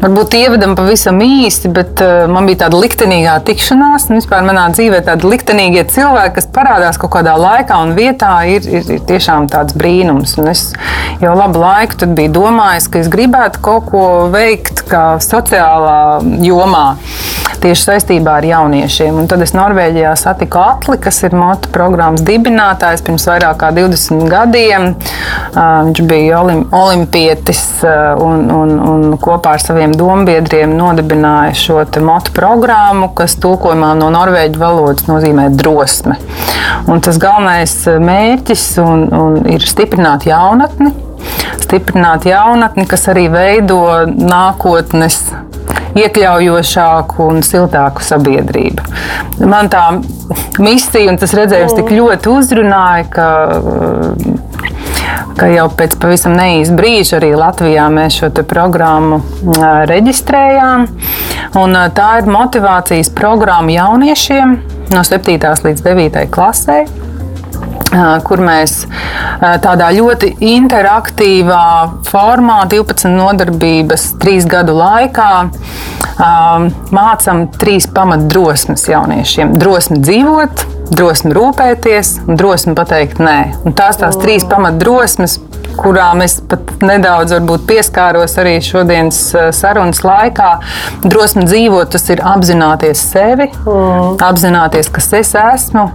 [0.01, 2.01] varbūt ievadam pavisam īsi, bet
[2.33, 4.09] man bija tāda liktenīgā tikšanās.
[4.09, 8.64] Un vispār manā dzīvē tādi liktenīgie cilvēki, kas parādās kaut kādā laikā un vietā, ir,
[8.64, 10.39] ir, ir tiešām tāds brīnums.
[10.41, 10.70] Un es
[11.20, 16.87] jau labu laiku biju domājis, ka es gribētu kaut ko veikt kā sociālā jomā
[17.62, 19.19] tieši saistībā ar jauniešiem.
[19.21, 24.27] Un tad es Norvēģijā satiku Atli, kas ir motu programmas dibinātājs pirms vairāk kā 20
[24.31, 24.89] gadiem.
[25.55, 33.12] Viņš bija olim, olimpietis un, un, un kopā ar saviem dombiedriem nodibināja šo motu programmu,
[33.17, 36.19] kas tulkojumā no norvēģu valodas nozīmē drosme.
[36.91, 40.95] Un tas galvenais mērķis un, un ir stiprināt jaunatni
[41.67, 45.19] stiprināt jaunatni, kas arī veido nākotnes
[45.97, 48.85] iekļaujošāku un siltāku sabiedrību.
[49.49, 49.85] Man tā
[50.62, 53.29] misija un tas redzējums tik ļoti uzrunāja, ka
[55.37, 59.20] ka jau pēc pavisam neīsa brīža arī Latvijā mēs šo programmu
[59.91, 60.87] reģistrējām.
[61.61, 64.57] Un tā ir motivācijas programma jauniešiem
[64.95, 65.37] no 7.
[65.66, 66.24] līdz 9.
[66.33, 66.85] klasē
[68.26, 68.84] kur mēs
[69.64, 71.64] tādā ļoti interaktīvā
[72.09, 75.30] formā, 12 nodarbības, 3 gadu laikā
[76.97, 79.53] mācām trīs pamatdrosmes jauniešiem.
[79.61, 80.64] Drosmi dzīvot,
[80.97, 83.38] drosmi rūpēties un drosmi pateikt nē.
[83.68, 85.36] Un tās tās trīs pamatdrosmes,
[85.79, 87.37] kurām es pat nedaudz
[87.68, 89.20] pieskāros arī šodienas
[89.57, 90.51] sarunas laikā.
[91.07, 94.18] Drosme dzīvot, tas ir apzināties sevi, mm.
[94.27, 95.89] apzināties, kas es esmu,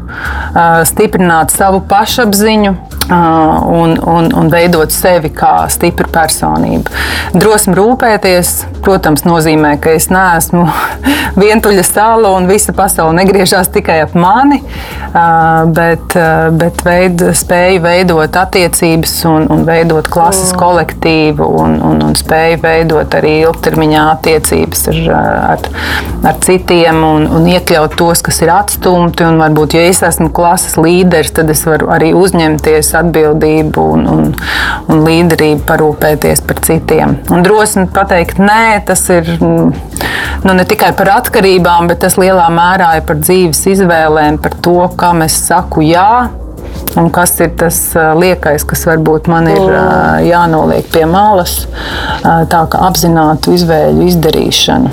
[0.89, 2.75] stiprināt savu pašapziņu
[3.11, 6.91] un, un, un veidot sevi kā stipru personību.
[7.35, 8.53] Drosme rūpēties,
[8.83, 10.65] protams, nozīmē, ka es neesmu
[11.41, 14.61] vientuļa sala un visa pasaule negriežās tikai ap mani,
[15.75, 16.15] bet,
[16.57, 23.19] bet veid, spēju veidot attiecības un, un veidot klases kolektīvu un, un, un spēju veidot
[23.19, 25.01] arī ilgtermiņā attiecības ar,
[25.55, 25.67] ar,
[26.31, 29.25] ar citiem un, un iekļaut tos, kas ir atstumti.
[29.27, 34.27] Un varbūt, ja es esmu klases līderis, tad es varu arī uzņemties atbildību un, un,
[34.91, 37.17] un līderību parūpēties par citiem.
[37.33, 42.95] Un drosmi pateikt, nē, tas ir nu, ne tikai par atkarībām, bet tas lielā mērā
[42.99, 46.29] ir par dzīves izvēlēm, par to, kam es saku jā
[46.99, 47.77] un kas ir tas
[48.19, 49.61] liekais, kas varbūt man ir
[50.27, 51.61] jānoliek pie malas,
[52.23, 54.91] tā kā apzinātu izvēļu izdarīšanu.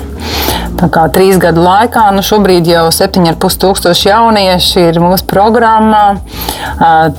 [0.77, 6.03] Tā kā trīs gadu laikā, nu šobrīd jau 7,5 tūkstoši jaunieši ir mūsu programmā.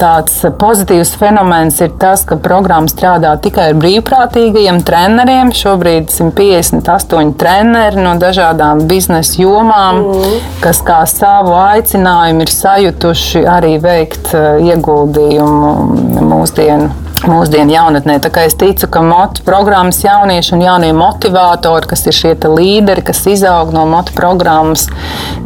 [0.01, 5.53] Tāds pozitīvs fenomens ir tas, ka programma strādā tikai ar brīvprātīgajiem treneriem.
[5.57, 10.40] Šobrīd 158 treneri no dažādām biznesa jomām, mm.
[10.64, 14.34] kas kā savu aicinājumu ir sajutuši arī veikt
[14.70, 18.18] ieguldījumu mūsdienu mūsdienu jaunatnē.
[18.41, 23.73] Es ticu, ka motu programmas jaunieši un jaunie motivatori, kas ir šie līderi, kas izaug
[23.75, 24.87] no motu programmas,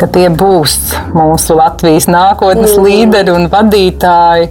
[0.01, 0.77] ka tie būs
[1.15, 2.87] mūsu Latvijas nākotnes mm.
[2.87, 4.51] līderi un vadītāji,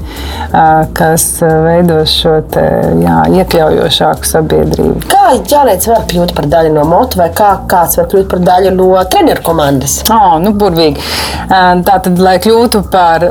[0.98, 2.66] kas veidos šo te,
[3.04, 5.06] jā, iekļaujošāku sabiedrību.
[5.12, 8.76] Kā jaunietis var kļūt par daļu no motu vai kā kāds var kļūt par daļu
[8.76, 10.02] no treneru komandas?
[10.12, 11.04] Oh, nu, burvīgi.
[11.88, 13.24] Tātad, lai kļūtu par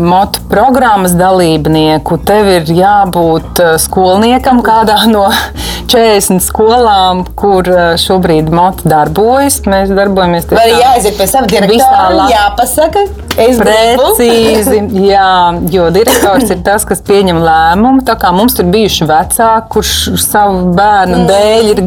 [0.00, 5.28] motu programmas dalībnieku, tev ir jābūt būt eh, skolniekam kādā no
[5.92, 9.60] 40 skolām, kur eh, šobrīd moto darbojas.
[9.68, 10.82] Mēs darbojamies tādā veidā.
[10.82, 13.06] Jāaiziet pie sava direktora, jāpasaka.
[13.36, 14.78] Precīzi,
[15.12, 15.30] jā,
[15.72, 18.04] jo direktors ir tas, kas pieņem lēmumu.
[18.06, 19.92] Tā kā mums ir bijuši vecāki, kurš
[20.24, 21.26] savu bērnu mm.
[21.28, 21.82] dēļ ir,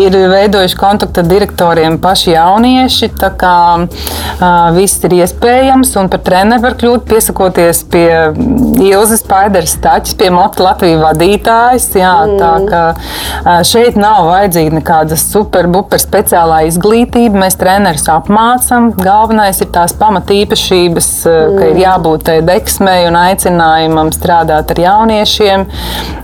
[0.00, 3.10] ir veidojuši kontaktu ar direktoriem paši jaunieši.
[3.20, 8.08] Tā kā uh, viss ir iespējams, un par treneru var kļūt piesakoties pie
[8.88, 11.86] Ilzas Paideres taķis, pie Motu Latvijas vadītājs.
[11.98, 12.38] Jā, mm.
[12.38, 17.42] tā kā šeit nav vajadzīga nekāda super, super speciālā izglītība.
[17.44, 18.92] Mēs trenerus apmācam.
[18.98, 21.58] Galvenais ir tās pamatīpašības mm.
[21.58, 25.66] ka ir jābūt tai deksmei un aicinājumam strādāt ar jauniešiem.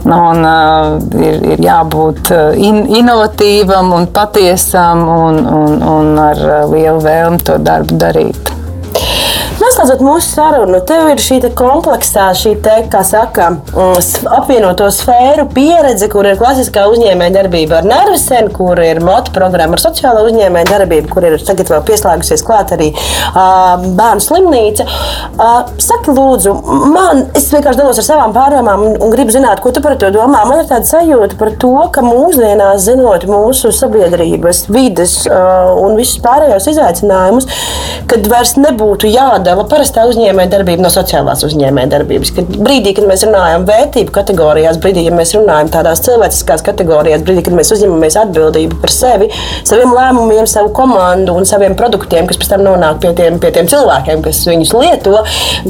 [0.05, 2.31] Un, uh, ir, ir jābūt
[2.61, 8.55] in, inovatīvam un patiesam un, un, un ar lielu vēlmi to darbu darīt.
[9.65, 16.05] Noslēdzot mūsu sarunu, tev ir šī kompleksā, šī te, kā saka, mm, apvienoto sfēru pieredze,
[16.13, 21.09] kur ir klasiskā uzņēmēja darbība ar nervisen, kur ir moto programma ar sociālo uzņēmēju darbību,
[21.09, 24.85] kur ir tagad vēl pieslēgusies klāt arī uh, bērnu slimnīca.
[24.85, 26.53] Uh, saki, lūdzu,
[26.93, 30.13] man, es vienkārši dalos ar savām pārdomām un, un gribu zināt, ko tu par to
[30.13, 30.45] domā.
[30.51, 36.21] Man ir tāda sajūta par to, ka mūsdienās, zinot mūsu sabiedrības, vides uh, un visus
[36.25, 37.49] pārējos izaicinājumus,
[38.13, 42.33] kad vairs nebūtu jādala no parastā uzņēmējdarbība no sociālās uzņēmējdarbības.
[42.37, 47.47] Kad brīdī, kad mēs runājam vērtību kategorijās, brīdī, kad mēs runājam tādās cilvēciskās kategorijās, brīdī,
[47.49, 49.31] kad mēs uzņemamies atbildību par sevi,
[49.67, 53.71] saviem lēmumiem, savu komandu un saviem produktiem, kas pēc tam nonāk pie tiem, pie tiem
[53.71, 55.19] cilvēkiem, kas viņus lieto,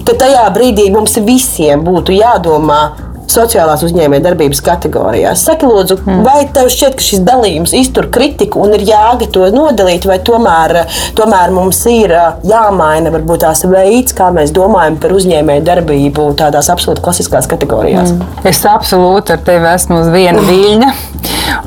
[0.04, 2.82] tad tajā brīdī mums visiem būtu jādomā
[3.30, 5.44] sociālās uzņēmējdarbības kategorijās.
[5.46, 6.22] Saki, lūdzu, mm.
[6.26, 10.84] vai tev šķiet, ka šis dalījums iztur kritiku un ir jāga to nodalīt, vai tomēr,
[11.18, 12.14] tomēr mums ir
[12.46, 18.14] jāmaina varbūt tās veids, kā mēs domājam par uzņēmējdarbību tādās absolūti klasiskās kategorijās?
[18.14, 18.46] Mm.
[18.50, 20.94] Es absolūti ar tevi esmu uz viena viļņa.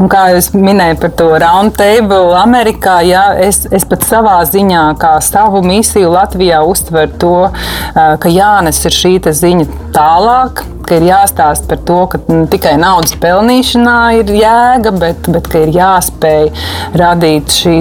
[0.02, 5.16] Un kā jūs minējāt par to roundtable Amerikā, jā, es, es pat savā ziņā, kā
[5.26, 7.36] savu misiju Latvijā, uztveru to,
[7.94, 13.16] ka Jānis ir šī ziņa tālāk, ka ir jāstāsta par to, ka ne tikai naudas
[13.22, 16.50] pelnīšanā ir jēga, bet, bet ka ir jāspēj
[16.98, 17.76] radīt šī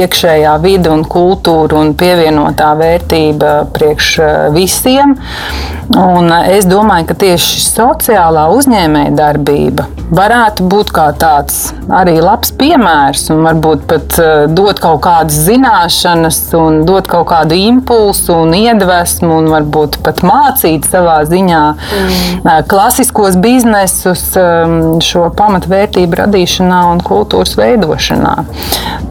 [0.00, 4.12] iekšējā vide un kultūra un pievienotā vērtība priekš
[4.56, 5.16] visiem.
[5.96, 9.86] Un es domāju, ka tieši sociālā uzņēmējdarbība
[10.16, 14.18] varētu būt kā tāds arī labs piemērs un varbūt pat
[14.54, 20.86] dot kaut kādas zināšanas un dot kaut kādu impulsu un iedvesmu un varbūt pat mācīt
[20.90, 21.62] savā ziņā.
[22.70, 24.24] Klasiskos biznesus
[25.06, 28.34] šo pamatvērtību radīšanā un kultūras veidošanā.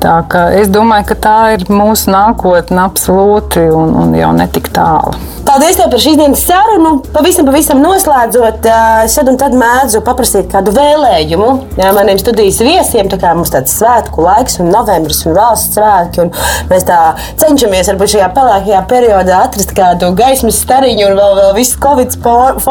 [0.04, 0.18] Tā
[0.60, 5.16] es domāju, ka tā ir mūsu nākotne absolūti un, un jau netik tālu.
[5.46, 6.96] Paldies par šīs dienas sarunu.
[7.14, 8.66] Pavisam, pavisam noslēdzot,
[9.14, 13.12] šad un tad mēdzu paprasīt kādu vēlējumu jā, maniem studijas viesiem.
[13.12, 16.34] Tā kā mums tāds svētku laiks, un novembris un valsts svētki, un
[16.72, 16.98] mēs tā
[17.42, 22.18] cenšamies varbūt šajā pelēkajā periodā atrast kādu gaismas stariņu, un vēl, vēl viss Covid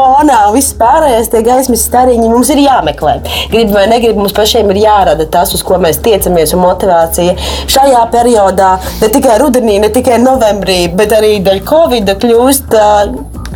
[0.05, 3.17] fonā, viss pārējais tie gaismas stariņi mums ir jāmeklē.
[3.51, 7.35] Gribu vai negribu, mums pašiem ir jārada tas, uz ko mēs tiecamies, un motivācija
[7.71, 12.77] šajā periodā, ne tikai rudenī, ne tikai novembrī, bet arī dēļ Covid kļūst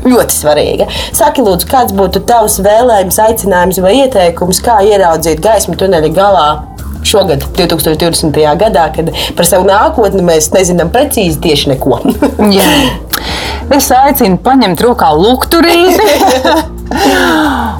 [0.07, 0.89] ļoti svarīga.
[1.15, 6.49] Saki, lūdzu, kāds būtu tavs vēlējums, aicinājums vai ieteikums, kā ieraudzīt gaismu tuneļa galā?
[7.09, 8.35] Šogad, 2020.
[8.59, 12.01] gadā, kad par savu nākotni mēs nezinām precīzi tieši neko.
[13.75, 16.09] es aicinu paņemt rokā lukturīti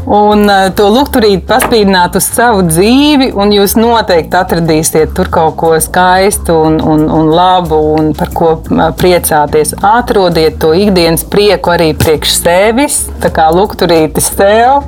[0.10, 5.72] un uh, to lukturīti paspīdināt uz savu dzīvi, un jūs noteikti atradīsiet tur kaut ko
[5.82, 8.52] skaistu un, un, un labu, un par ko
[9.00, 9.76] priecāties.
[9.86, 14.86] Atrodiet to ikdienas prieku arī priekš sevis, tā kā lukturītis sev.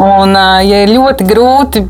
[0.00, 1.84] Un, uh, ja ir ļoti grūti,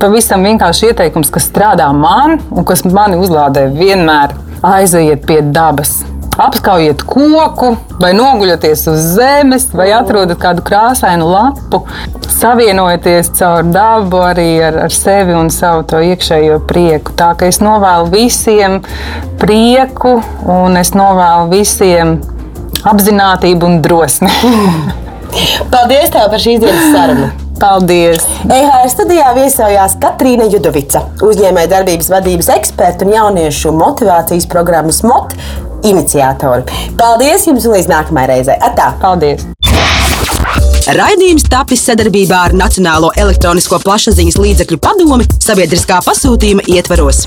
[0.00, 4.36] pavisam vienkārši ieteikums, kas strādā man un kas mani uzlādē vienmēr,
[4.76, 6.00] aiziet pie dabas
[6.40, 11.82] apskaujiet koku, vai noguļoties uz zemes, vai atrodat kādu krāsainu lapu.
[12.40, 17.12] Savienojieties caur dabu arī ar, ar sevi un savu to iekšējo prieku.
[17.18, 18.80] Tā kā es novēlu visiem
[19.40, 20.16] prieku
[20.48, 22.16] un es novēlu visiem
[22.88, 24.32] apziņotību un drosmi.
[25.74, 27.49] Paldies tev par šīs dienas sarunu!
[27.60, 28.22] Paldies!
[28.48, 35.34] EHR studijā viesojās Katrīna Judovica, uzņēmējdarbības vadības eksperta un jauniešu motivācijas programmas MOT
[35.84, 36.64] iniciatori.
[36.96, 38.56] Paldies jums un līdz nākamajai reizei!
[38.64, 38.94] Atā!
[39.02, 39.44] Paldies!
[40.96, 47.26] Raidījums tapis sadarbībā ar Nacionālo elektronisko plašsaziņas līdzekļu padomi sabiedriskā pasūtījuma ietvaros.